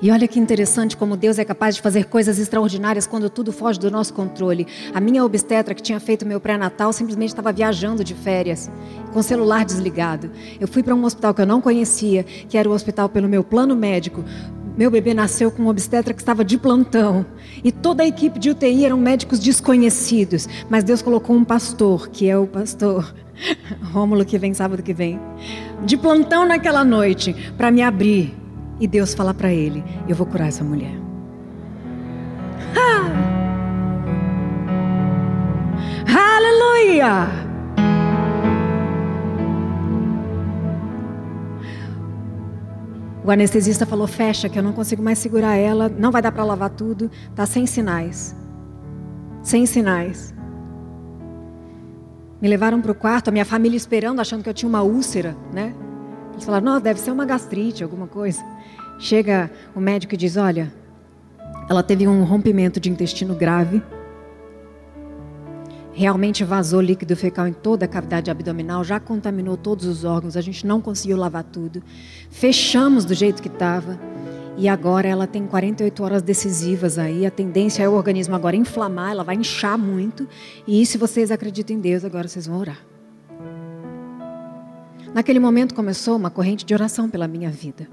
[0.00, 3.80] E olha que interessante como Deus é capaz de fazer coisas extraordinárias quando tudo foge
[3.80, 4.66] do nosso controle.
[4.92, 8.70] A minha obstetra que tinha feito meu pré-natal simplesmente estava viajando de férias,
[9.12, 10.30] com o celular desligado.
[10.60, 13.42] Eu fui para um hospital que eu não conhecia, que era o hospital pelo meu
[13.42, 14.22] plano médico.
[14.76, 17.24] Meu bebê nasceu com uma obstetra que estava de plantão.
[17.64, 20.46] E toda a equipe de UTI eram médicos desconhecidos.
[20.68, 23.14] Mas Deus colocou um pastor, que é o pastor
[23.92, 25.18] Rômulo, que vem sábado que vem,
[25.86, 28.45] de plantão naquela noite, para me abrir
[28.78, 30.94] e Deus fala para ele: Eu vou curar essa mulher.
[32.76, 33.56] Ah!
[36.36, 37.46] Aleluia!
[43.24, 46.44] O anestesista falou: Fecha, que eu não consigo mais segurar ela, não vai dar para
[46.44, 48.36] lavar tudo, tá sem sinais.
[49.42, 50.34] Sem sinais.
[52.40, 55.36] Me levaram para o quarto, a minha família esperando, achando que eu tinha uma úlcera,
[55.52, 55.74] né?
[56.36, 58.44] Eles falaram: Não, deve ser uma gastrite, alguma coisa.
[58.98, 60.72] Chega o médico e diz: Olha,
[61.68, 63.82] ela teve um rompimento de intestino grave.
[65.92, 70.42] Realmente vazou líquido fecal em toda a cavidade abdominal, já contaminou todos os órgãos, a
[70.42, 71.82] gente não conseguiu lavar tudo.
[72.30, 73.98] Fechamos do jeito que estava.
[74.58, 77.24] E agora ela tem 48 horas decisivas aí.
[77.26, 80.28] A tendência é o organismo agora inflamar, ela vai inchar muito.
[80.66, 82.95] E se vocês acreditam em Deus, agora vocês vão orar.
[85.16, 87.88] Naquele momento começou uma corrente de oração pela minha vida.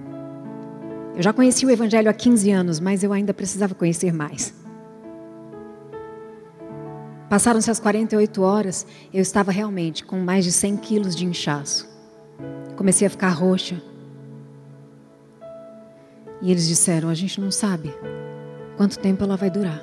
[1.15, 4.53] Eu já conheci o Evangelho há 15 anos, mas eu ainda precisava conhecer mais.
[7.30, 11.88] Passaram-se as 48 horas, eu estava realmente com mais de 100 quilos de inchaço.
[12.76, 13.82] Comecei a ficar roxa.
[16.41, 17.95] E eles disseram: A gente não sabe
[18.76, 19.82] quanto tempo ela vai durar.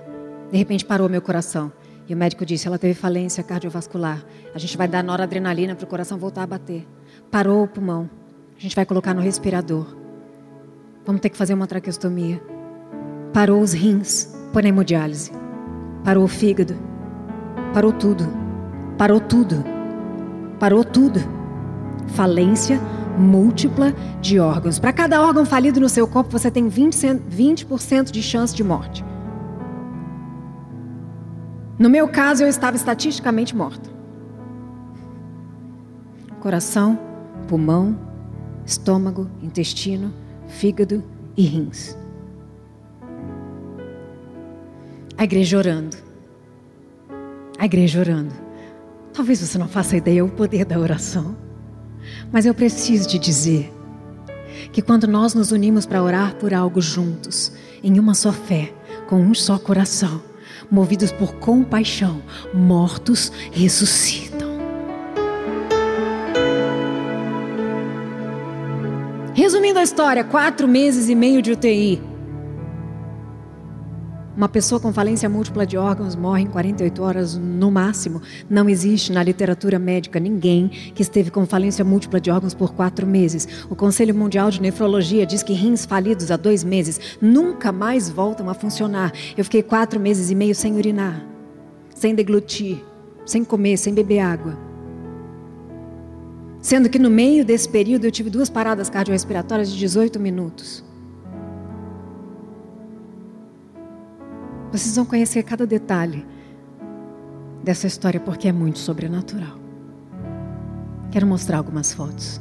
[0.52, 1.72] De repente parou meu coração.
[2.06, 4.22] E o médico disse: Ela teve falência cardiovascular.
[4.54, 6.86] A gente vai dar noradrenalina para o coração voltar a bater.
[7.30, 8.10] Parou o pulmão.
[8.58, 9.86] A gente vai colocar no respirador.
[11.06, 12.42] Vamos ter que fazer uma traqueostomia.
[13.32, 15.30] Parou os rins, por hemodiálise.
[16.04, 16.74] Parou o fígado.
[17.72, 18.24] Parou tudo.
[18.98, 19.64] Parou tudo.
[20.58, 21.20] Parou tudo.
[22.08, 22.80] Falência
[23.16, 24.80] múltipla de órgãos.
[24.80, 27.66] Para cada órgão falido no seu corpo, você tem 20%, 20
[28.10, 29.04] de chance de morte.
[31.78, 33.88] No meu caso, eu estava estatisticamente morta.
[36.40, 36.98] Coração,
[37.50, 37.98] pulmão,
[38.64, 40.14] estômago, intestino,
[40.46, 41.02] fígado
[41.36, 41.98] e rins.
[45.18, 45.96] A igreja orando.
[47.58, 48.32] A igreja orando.
[49.12, 51.36] Talvez você não faça ideia o poder da oração.
[52.30, 53.74] Mas eu preciso te dizer
[54.70, 58.72] que quando nós nos unimos para orar por algo juntos, em uma só fé,
[59.08, 60.22] com um só coração,
[60.70, 62.22] movidos por compaixão,
[62.54, 64.29] mortos ressuscitam.
[69.40, 71.98] Resumindo a história, quatro meses e meio de UTI.
[74.36, 78.20] Uma pessoa com falência múltipla de órgãos morre em 48 horas no máximo.
[78.50, 83.06] Não existe na literatura médica ninguém que esteve com falência múltipla de órgãos por quatro
[83.06, 83.64] meses.
[83.70, 88.50] O Conselho Mundial de Nefrologia diz que rins falidos há dois meses nunca mais voltam
[88.50, 89.10] a funcionar.
[89.38, 91.24] Eu fiquei quatro meses e meio sem urinar,
[91.94, 92.84] sem deglutir,
[93.24, 94.69] sem comer, sem beber água.
[96.60, 100.84] Sendo que no meio desse período eu tive duas paradas cardiorrespiratórias de 18 minutos.
[104.70, 106.24] Vocês vão conhecer cada detalhe
[107.64, 109.58] dessa história porque é muito sobrenatural.
[111.10, 112.40] Quero mostrar algumas fotos.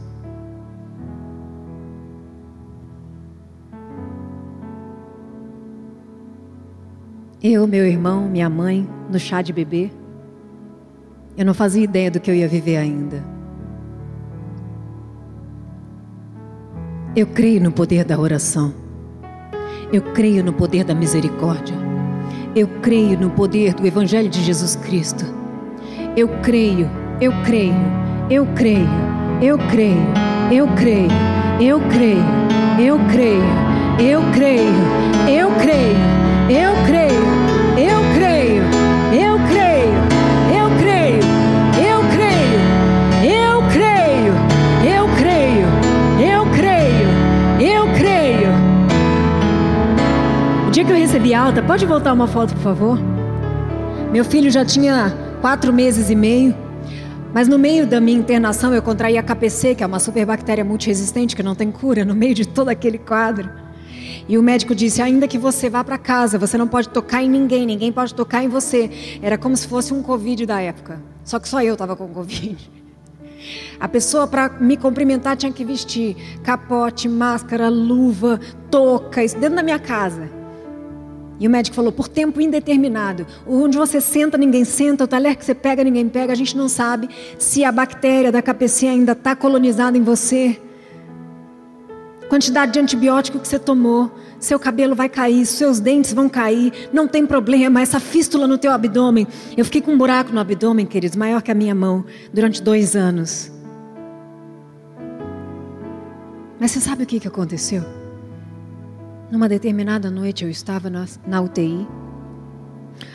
[7.41, 9.89] Eu, meu irmão, minha mãe, no chá de bebê.
[11.37, 13.38] Eu não fazia ideia do que eu ia viver ainda.
[17.19, 18.73] Eu creio no poder da oração.
[19.91, 21.75] Eu creio no poder da misericórdia.
[22.55, 25.25] Eu creio no poder do Evangelho de Jesus Cristo.
[26.15, 26.89] Eu creio,
[27.19, 27.75] eu creio,
[28.29, 28.87] eu creio,
[29.41, 29.97] eu creio,
[30.49, 31.11] eu creio,
[31.59, 32.21] eu creio,
[32.79, 33.43] eu creio,
[33.99, 34.71] eu creio,
[35.27, 35.97] eu creio,
[36.49, 37.18] eu creio,
[51.09, 52.99] recebi alta, pode voltar uma foto, por favor?
[54.11, 56.55] Meu filho já tinha quatro meses e meio.
[57.33, 61.35] Mas no meio da minha internação eu contraí a KPC, que é uma superbactéria multiresistente
[61.35, 63.49] que não tem cura, no meio de todo aquele quadro.
[64.27, 67.29] E o médico disse: ainda que você vá para casa, você não pode tocar em
[67.29, 69.19] ninguém, ninguém pode tocar em você.
[69.19, 71.01] Era como se fosse um Covid da época.
[71.23, 72.69] Só que só eu estava com Covid.
[73.79, 78.39] A pessoa para me cumprimentar tinha que vestir capote, máscara, luva,
[78.69, 80.37] touca, isso dentro da minha casa.
[81.39, 83.25] E o médico falou: por tempo indeterminado.
[83.47, 85.05] Onde você senta, ninguém senta.
[85.05, 86.33] O talher que você pega, ninguém pega.
[86.33, 90.59] A gente não sabe se a bactéria da KPC ainda está colonizada em você.
[92.27, 94.11] Quantidade de antibiótico que você tomou.
[94.39, 96.89] Seu cabelo vai cair, seus dentes vão cair.
[96.93, 97.81] Não tem problema.
[97.81, 99.27] Essa fístula no teu abdômen.
[99.57, 102.95] Eu fiquei com um buraco no abdômen, queridos, maior que a minha mão, durante dois
[102.95, 103.51] anos.
[106.59, 107.98] Mas você sabe o que, aconteceu?
[109.31, 111.87] Numa determinada noite eu estava na, na UTI.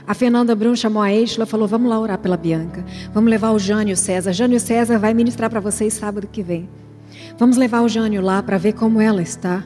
[0.07, 2.85] A Fernanda Brum chamou a Eixla e falou: Vamos lá orar pela Bianca.
[3.13, 4.33] Vamos levar o Jânio César.
[4.33, 6.69] Jânio César vai ministrar para vocês sábado que vem.
[7.37, 9.65] Vamos levar o Jânio lá para ver como ela está.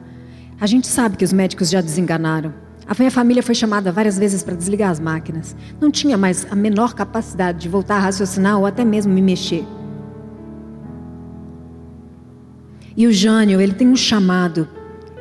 [0.59, 2.55] A gente sabe que os médicos já desenganaram.
[2.86, 5.55] A minha família foi chamada várias vezes para desligar as máquinas.
[5.78, 9.66] Não tinha mais a menor capacidade de voltar a raciocinar ou até mesmo me mexer.
[12.96, 14.66] E o Jânio, ele tem um chamado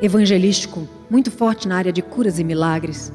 [0.00, 3.12] evangelístico muito forte na área de curas e milagres.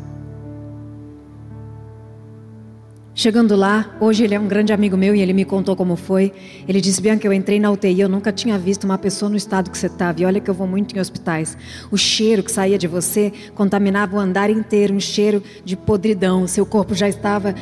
[3.16, 6.34] Chegando lá, hoje ele é um grande amigo meu e ele me contou como foi.
[6.68, 9.70] Ele disse: Bianca, eu entrei na UTI, eu nunca tinha visto uma pessoa no estado
[9.70, 10.20] que você estava.
[10.20, 11.56] E olha que eu vou muito em hospitais.
[11.92, 16.48] O cheiro que saía de você contaminava o andar inteiro um cheiro de podridão.
[16.48, 17.54] Seu corpo já estava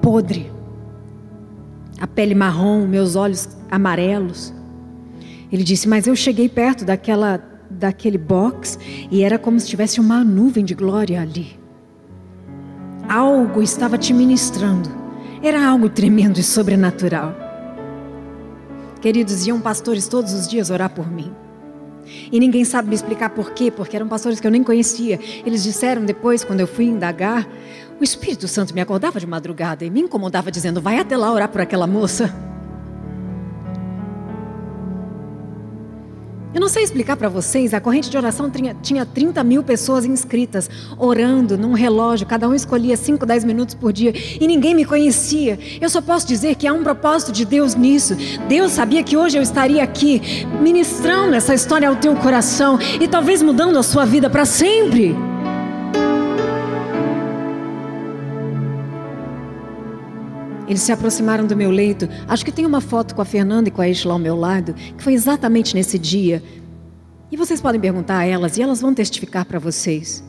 [0.00, 0.48] podre.
[2.00, 4.54] A pele marrom, meus olhos amarelos.
[5.50, 7.38] Ele disse: Mas eu cheguei perto daquela
[7.78, 8.78] daquele box
[9.10, 11.58] e era como se tivesse uma nuvem de glória ali.
[13.08, 14.90] Algo estava te ministrando.
[15.42, 17.34] Era algo tremendo e sobrenatural.
[19.00, 21.32] Queridos, iam pastores todos os dias orar por mim.
[22.32, 25.20] E ninguém sabe me explicar por quê, porque eram pastores que eu nem conhecia.
[25.44, 27.46] Eles disseram depois, quando eu fui indagar,
[28.00, 31.48] o Espírito Santo me acordava de madrugada e me incomodava, dizendo: Vai até lá orar
[31.48, 32.34] por aquela moça.
[36.54, 40.06] Eu não sei explicar para vocês, a corrente de oração tinha, tinha 30 mil pessoas
[40.06, 44.86] inscritas, orando num relógio, cada um escolhia 5, 10 minutos por dia e ninguém me
[44.86, 45.58] conhecia.
[45.78, 48.16] Eu só posso dizer que há um propósito de Deus nisso.
[48.48, 50.22] Deus sabia que hoje eu estaria aqui
[50.60, 55.14] ministrando essa história ao teu coração e talvez mudando a sua vida para sempre.
[60.68, 62.08] Eles se aproximaram do meu leito.
[62.28, 64.74] Acho que tem uma foto com a Fernanda e com a Isla ao meu lado,
[64.74, 66.42] que foi exatamente nesse dia.
[67.32, 70.22] E vocês podem perguntar a elas, e elas vão testificar para vocês.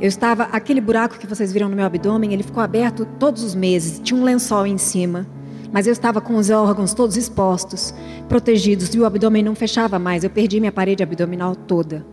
[0.00, 3.54] Eu estava, aquele buraco que vocês viram no meu abdômen, ele ficou aberto todos os
[3.54, 5.26] meses, tinha um lençol em cima.
[5.72, 7.94] Mas eu estava com os órgãos todos expostos,
[8.28, 12.04] protegidos, e o abdômen não fechava mais, eu perdi minha parede abdominal toda.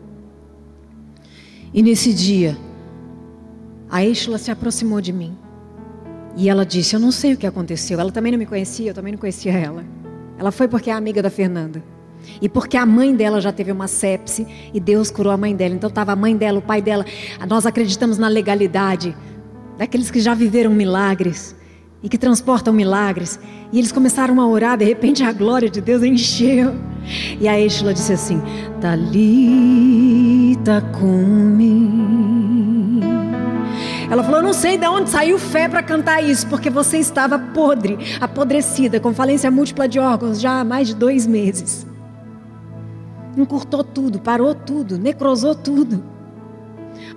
[1.74, 2.58] E nesse dia,
[3.90, 5.36] a Ishla se aproximou de mim.
[6.36, 8.00] E ela disse: Eu não sei o que aconteceu.
[8.00, 9.84] Ela também não me conhecia, eu também não conhecia ela.
[10.38, 11.84] Ela foi porque é amiga da Fernanda.
[12.42, 15.76] E porque a mãe dela já teve uma sepse e Deus curou a mãe dela.
[15.76, 17.06] Então estava a mãe dela, o pai dela.
[17.48, 19.16] Nós acreditamos na legalidade
[19.78, 21.56] daqueles que já viveram milagres
[22.02, 23.40] e que transportam milagres.
[23.72, 26.74] E eles começaram a orar, de repente a glória de Deus encheu.
[27.40, 28.42] E a Eshla disse assim:
[28.82, 32.69] Talita comigo.
[34.10, 37.98] Ela falou: não sei de onde saiu fé para cantar isso, porque você estava podre,
[38.20, 41.86] apodrecida, com falência múltipla de órgãos já há mais de dois meses.
[43.38, 46.04] Encurtou tudo, parou tudo, necrosou tudo.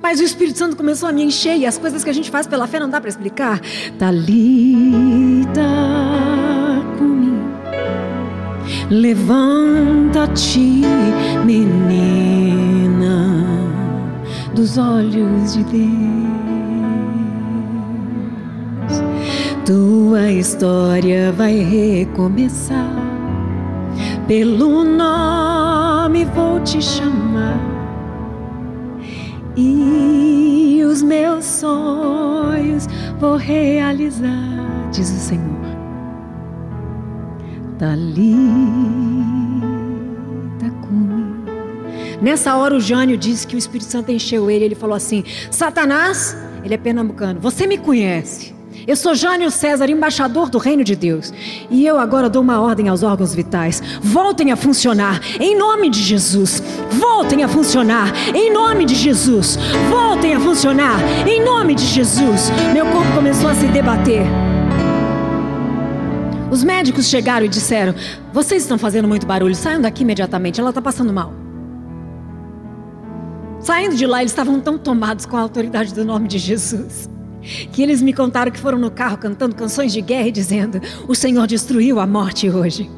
[0.03, 2.47] Mas o Espírito Santo começou a me encher e as coisas que a gente faz
[2.47, 3.61] pela fé não dá para explicar.
[3.99, 5.63] Talita
[6.99, 7.51] comigo.
[8.91, 10.83] Levanta-te,
[11.45, 13.27] menina,
[14.55, 16.22] dos olhos de Deus.
[19.65, 22.97] Tua história vai recomeçar.
[24.27, 27.61] Pelo nome vou te chamar.
[29.57, 32.89] E os meus sonhos
[33.21, 35.63] vou realizar, diz o Senhor.
[37.79, 38.35] Dali
[40.83, 41.51] comigo.
[42.21, 44.65] Nessa hora o Jânio disse que o Espírito Santo encheu ele.
[44.65, 48.52] Ele falou assim: Satanás, ele é pernambucano, você me conhece.
[48.85, 51.33] Eu sou Jânio César, embaixador do reino de Deus.
[51.71, 53.81] E eu agora dou uma ordem aos órgãos vitais.
[54.01, 56.61] Voltem a funcionar em nome de Jesus.
[56.91, 59.57] Voltem a funcionar em nome de Jesus.
[59.89, 62.51] Voltem a funcionar em nome de Jesus.
[62.73, 64.27] Meu corpo começou a se debater.
[66.51, 67.95] Os médicos chegaram e disseram:
[68.33, 71.33] Vocês estão fazendo muito barulho, saiam daqui imediatamente, ela está passando mal.
[73.61, 77.09] Saindo de lá, eles estavam tão tomados com a autoridade do nome de Jesus
[77.73, 81.15] que eles me contaram que foram no carro cantando canções de guerra e dizendo: O
[81.15, 82.91] Senhor destruiu a morte hoje.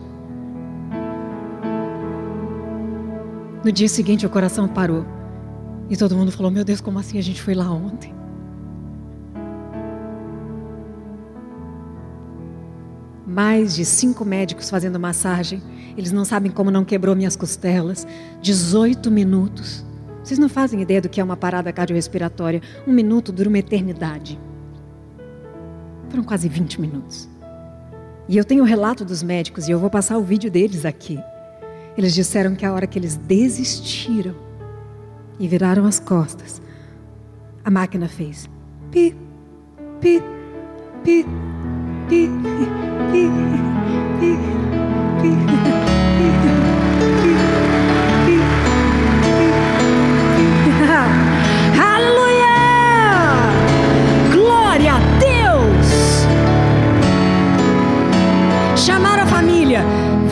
[3.64, 5.06] No dia seguinte, o coração parou.
[5.88, 8.14] E todo mundo falou: Meu Deus, como assim a gente foi lá ontem?
[13.26, 15.62] Mais de cinco médicos fazendo massagem.
[15.96, 18.06] Eles não sabem como não quebrou minhas costelas.
[18.42, 19.84] 18 minutos.
[20.24, 22.62] Vocês não fazem ideia do que é uma parada cardiorrespiratória.
[22.86, 24.40] Um minuto dura uma eternidade.
[26.08, 27.28] Foram quase 20 minutos.
[28.26, 31.20] E eu tenho o relato dos médicos e eu vou passar o vídeo deles aqui.
[31.94, 34.34] Eles disseram que a hora que eles desistiram
[35.38, 36.62] e viraram as costas,
[37.62, 38.48] a máquina fez
[38.90, 39.14] pi,
[40.00, 40.22] pi,
[41.04, 41.22] pi,
[42.08, 42.28] pi,
[43.10, 43.28] pi,
[44.20, 44.38] pi,
[45.20, 45.38] pi,
[45.80, 46.63] pi.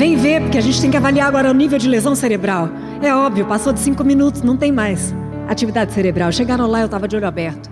[0.03, 2.69] Vem ver, porque a gente tem que avaliar agora o nível de lesão cerebral.
[3.01, 5.15] É óbvio, passou de cinco minutos, não tem mais
[5.49, 6.33] atividade cerebral.
[6.33, 7.71] Chegaram lá, eu estava de olho aberto.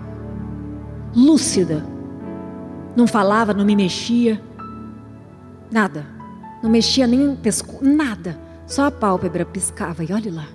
[1.13, 1.85] Lúcida.
[2.95, 4.41] Não falava, não me mexia.
[5.69, 6.05] Nada.
[6.63, 8.39] Não mexia nem pescoço, nada.
[8.65, 10.45] Só a pálpebra piscava e olhe lá.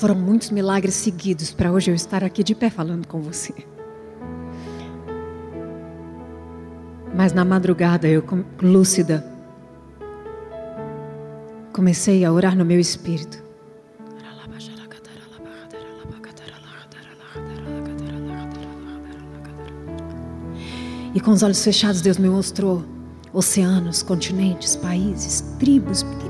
[0.00, 3.52] Foram muitos milagres seguidos para hoje eu estar aqui de pé falando com você.
[7.14, 8.24] Mas na madrugada eu,
[8.62, 9.22] lúcida,
[11.70, 13.44] comecei a orar no meu espírito.
[21.14, 22.82] E com os olhos fechados, Deus me mostrou
[23.34, 26.29] oceanos, continentes, países, tribos pequenininhas.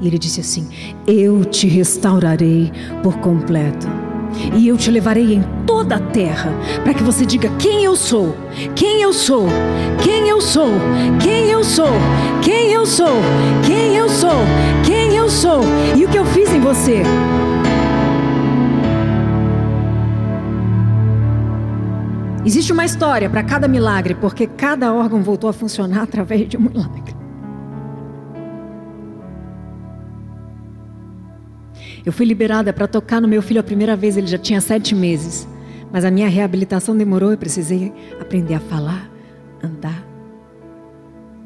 [0.00, 0.68] E Ele disse assim:
[1.06, 2.70] Eu te restaurarei
[3.02, 3.86] por completo
[4.54, 8.36] e eu te levarei em toda a terra, para que você diga quem eu sou,
[8.74, 9.46] quem eu sou,
[10.02, 10.70] quem eu sou,
[11.20, 11.92] quem eu sou,
[12.42, 13.20] quem eu sou,
[13.64, 14.44] quem eu sou,
[14.84, 15.60] quem eu sou,
[15.96, 17.02] e o que eu fiz em você.
[22.44, 26.60] Existe uma história para cada milagre, porque cada órgão voltou a funcionar através de um
[26.60, 27.17] milagre.
[32.08, 34.94] Eu fui liberada para tocar no meu filho a primeira vez, ele já tinha sete
[34.94, 35.46] meses.
[35.92, 39.10] Mas a minha reabilitação demorou, eu precisei aprender a falar,
[39.62, 40.02] andar.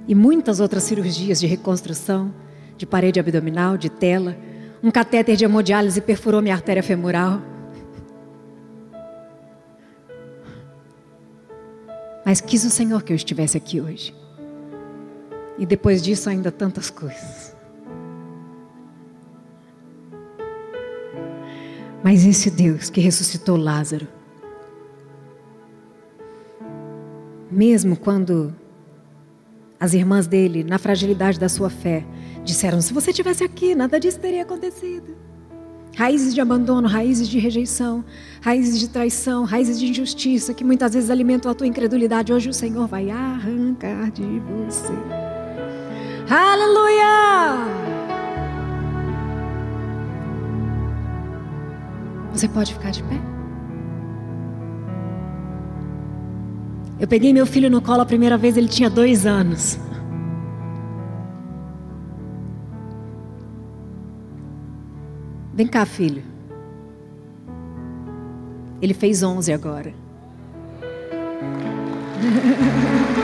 [0.06, 2.32] E muitas outras cirurgias de reconstrução,
[2.76, 4.36] de parede abdominal, de tela.
[4.80, 7.42] Um catéter de hemodiálise perfurou minha artéria femoral.
[12.24, 14.14] Mas quis o Senhor que eu estivesse aqui hoje.
[15.58, 17.51] E depois disso, ainda tantas coisas.
[22.02, 24.08] Mas esse Deus que ressuscitou Lázaro,
[27.50, 28.54] mesmo quando
[29.78, 32.04] as irmãs dele, na fragilidade da sua fé,
[32.44, 35.14] disseram: se você tivesse aqui, nada disso teria acontecido.
[35.94, 38.02] Raízes de abandono, raízes de rejeição,
[38.40, 42.32] raízes de traição, raízes de injustiça que muitas vezes alimentam a tua incredulidade.
[42.32, 44.94] Hoje o Senhor vai arrancar de você.
[46.30, 47.91] Aleluia!
[52.32, 53.20] Você pode ficar de pé?
[56.98, 59.78] Eu peguei meu filho no colo a primeira vez, ele tinha dois anos.
[65.52, 66.22] Vem cá, filho.
[68.80, 69.92] Ele fez onze agora.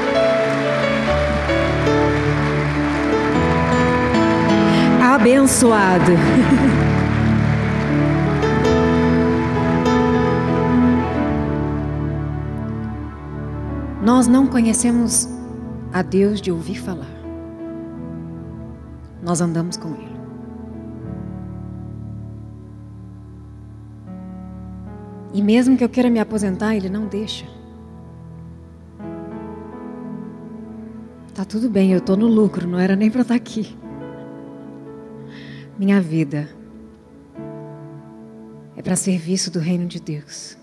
[5.03, 6.13] Abençoado.
[14.09, 15.29] Nós não conhecemos
[15.93, 17.15] a Deus de ouvir falar.
[19.23, 20.19] Nós andamos com Ele.
[25.35, 27.45] E mesmo que eu queira me aposentar, Ele não deixa.
[31.35, 33.77] Tá tudo bem, eu estou no lucro, não era nem para estar tá aqui.
[35.79, 36.49] Minha vida
[38.75, 40.58] é para serviço do reino de Deus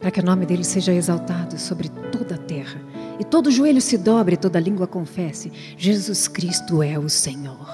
[0.00, 2.80] para que o nome dele seja exaltado sobre toda a terra
[3.18, 7.68] e todo joelho se dobre e toda língua confesse: Jesus Cristo é o Senhor.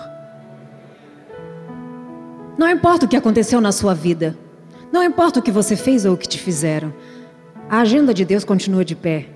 [2.56, 4.36] Não importa o que aconteceu na sua vida,
[4.92, 6.94] não importa o que você fez ou o que te fizeram,
[7.68, 9.28] a agenda de Deus continua de pé.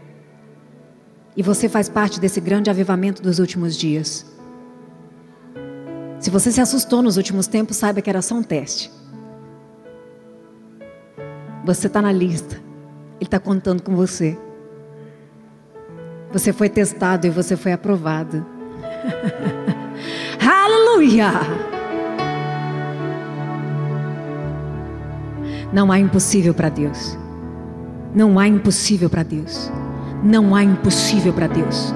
[1.36, 4.26] E você faz parte desse grande avivamento dos últimos dias.
[6.18, 8.90] Se você se assustou nos últimos tempos, saiba que era só um teste.
[11.64, 12.67] Você está na lista.
[13.18, 14.38] Ele está contando com você.
[16.32, 18.46] Você foi testado e você foi aprovado.
[20.40, 21.32] Aleluia!
[25.72, 27.18] Não há impossível para Deus.
[28.14, 29.70] Não há impossível para Deus.
[30.22, 31.92] Não há impossível para Deus.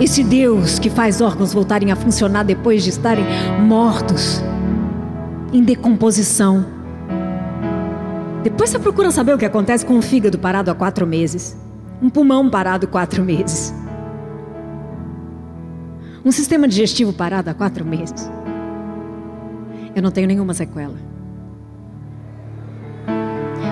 [0.00, 3.24] Esse Deus que faz órgãos voltarem a funcionar depois de estarem
[3.60, 4.42] mortos,
[5.52, 6.79] em decomposição.
[8.42, 11.56] Depois você procura saber o que acontece com um fígado parado há quatro meses,
[12.00, 13.74] um pulmão parado quatro meses,
[16.24, 18.30] um sistema digestivo parado há quatro meses.
[19.94, 20.96] Eu não tenho nenhuma sequela.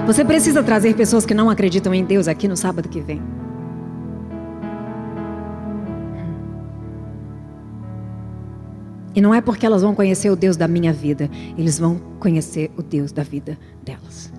[0.06, 3.22] Você precisa trazer pessoas que não acreditam em Deus aqui no sábado que vem.
[9.14, 12.70] E não é porque elas vão conhecer o Deus da minha vida, eles vão conhecer
[12.76, 14.37] o Deus da vida delas.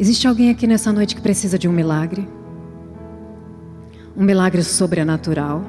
[0.00, 2.26] Existe alguém aqui nessa noite que precisa de um milagre?
[4.16, 5.62] Um milagre sobrenatural?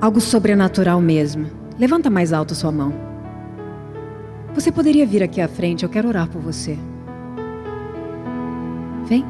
[0.00, 1.50] Algo sobrenatural mesmo.
[1.78, 2.94] Levanta mais alto sua mão.
[4.54, 6.78] Você poderia vir aqui à frente, eu quero orar por você.
[9.04, 9.22] Vem.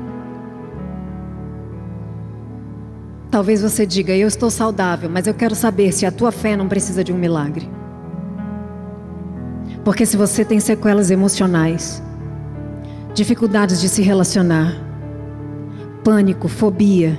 [3.32, 6.68] Talvez você diga: Eu estou saudável, mas eu quero saber se a tua fé não
[6.68, 7.68] precisa de um milagre.
[9.84, 12.00] Porque se você tem sequelas emocionais,
[13.14, 14.74] dificuldades de se relacionar,
[16.04, 17.18] pânico, fobia,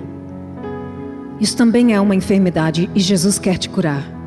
[1.39, 4.20] isso também é uma enfermidade e Jesus quer te curar.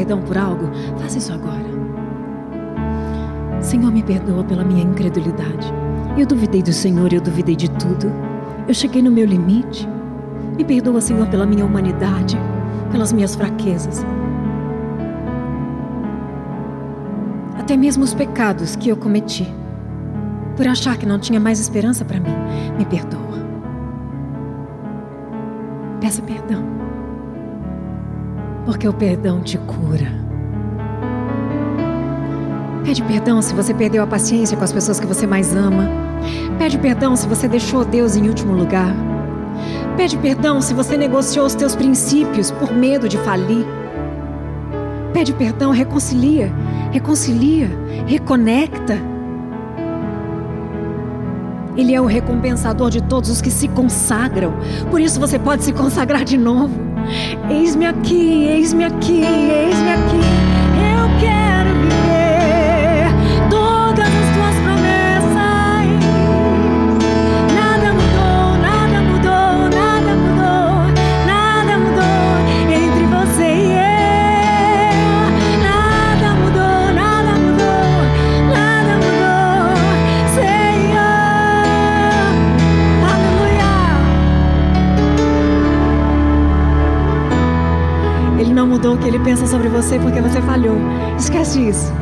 [0.00, 1.60] Perdão por algo, faça isso agora.
[3.60, 5.70] Senhor, me perdoa pela minha incredulidade.
[6.16, 8.10] Eu duvidei do Senhor, eu duvidei de tudo.
[8.66, 9.86] Eu cheguei no meu limite.
[10.56, 12.38] Me perdoa, Senhor, pela minha humanidade,
[12.90, 14.02] pelas minhas fraquezas.
[17.58, 19.46] Até mesmo os pecados que eu cometi,
[20.56, 22.34] por achar que não tinha mais esperança para mim,
[22.78, 23.20] me perdoa.
[26.00, 26.89] Peça perdão
[28.64, 30.20] porque o perdão te cura.
[32.84, 35.88] Pede perdão se você perdeu a paciência com as pessoas que você mais ama.
[36.58, 38.94] Pede perdão se você deixou Deus em último lugar.
[39.96, 43.66] Pede perdão se você negociou os teus princípios por medo de falir.
[45.12, 46.52] Pede perdão, reconcilia,
[46.90, 47.68] reconcilia,
[48.06, 48.98] reconecta.
[51.76, 54.52] Ele é o recompensador de todos os que se consagram.
[54.90, 56.89] Por isso você pode se consagrar de novo.
[57.50, 60.50] Eis-me aqui, eis-me aqui, eis-me aqui.
[89.10, 90.76] Ele pensa sobre você porque você falhou.
[91.18, 91.92] Esquece isso.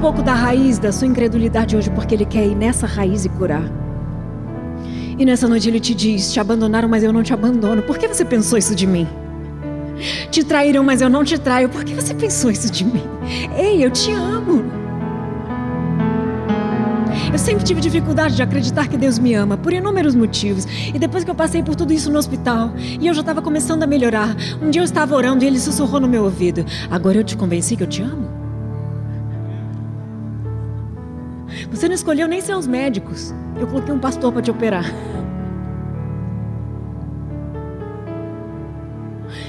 [0.00, 3.28] Um pouco da raiz da sua incredulidade hoje, porque Ele quer ir nessa raiz e
[3.28, 3.70] curar.
[5.18, 7.82] E nessa noite Ele te diz: Te abandonaram, mas eu não te abandono.
[7.82, 9.06] Por que você pensou isso de mim?
[10.30, 11.68] Te traíram, mas eu não te traio.
[11.68, 13.02] Por que você pensou isso de mim?
[13.54, 14.64] Ei, eu te amo.
[17.30, 20.66] Eu sempre tive dificuldade de acreditar que Deus me ama, por inúmeros motivos.
[20.94, 23.82] E depois que eu passei por tudo isso no hospital, e eu já estava começando
[23.82, 27.24] a melhorar, um dia eu estava orando e ele sussurrou no meu ouvido: Agora eu
[27.24, 28.39] te convenci que eu te amo?
[31.80, 33.34] Você não escolheu nem seus médicos.
[33.58, 34.84] Eu coloquei um pastor para te operar.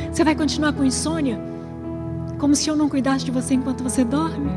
[0.09, 1.37] Você vai continuar com insônia?
[2.39, 4.49] Como se eu não cuidasse de você enquanto você dorme?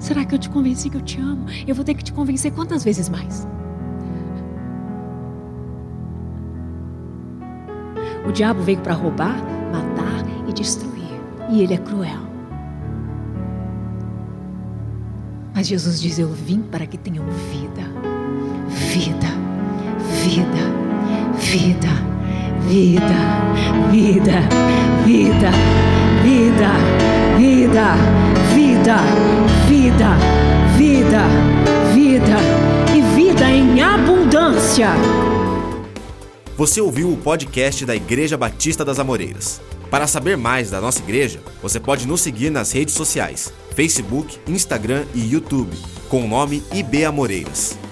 [0.00, 1.46] Será que eu te convenci que eu te amo?
[1.64, 3.46] Eu vou ter que te convencer quantas vezes mais?
[8.28, 9.36] O diabo veio para roubar,
[9.70, 11.20] matar e destruir.
[11.48, 12.25] E ele é cruel.
[15.56, 17.90] Mas Jesus diz: Eu vim para que tenham vida.
[18.68, 19.26] Vida,
[20.22, 20.60] vida,
[21.38, 21.88] vida,
[22.68, 23.08] vida,
[23.90, 24.42] vida,
[25.06, 25.50] vida,
[26.26, 26.72] vida,
[27.38, 27.94] vida,
[28.54, 28.98] vida,
[29.66, 30.10] vida,
[30.76, 31.22] vida,
[31.94, 32.36] vida
[32.94, 34.90] e vida em abundância.
[36.54, 39.62] Você ouviu o podcast da Igreja Batista das Amoreiras.
[39.90, 45.04] Para saber mais da nossa igreja, você pode nos seguir nas redes sociais: Facebook, Instagram
[45.14, 45.76] e YouTube,
[46.08, 47.85] com o nome IB Amoreiras.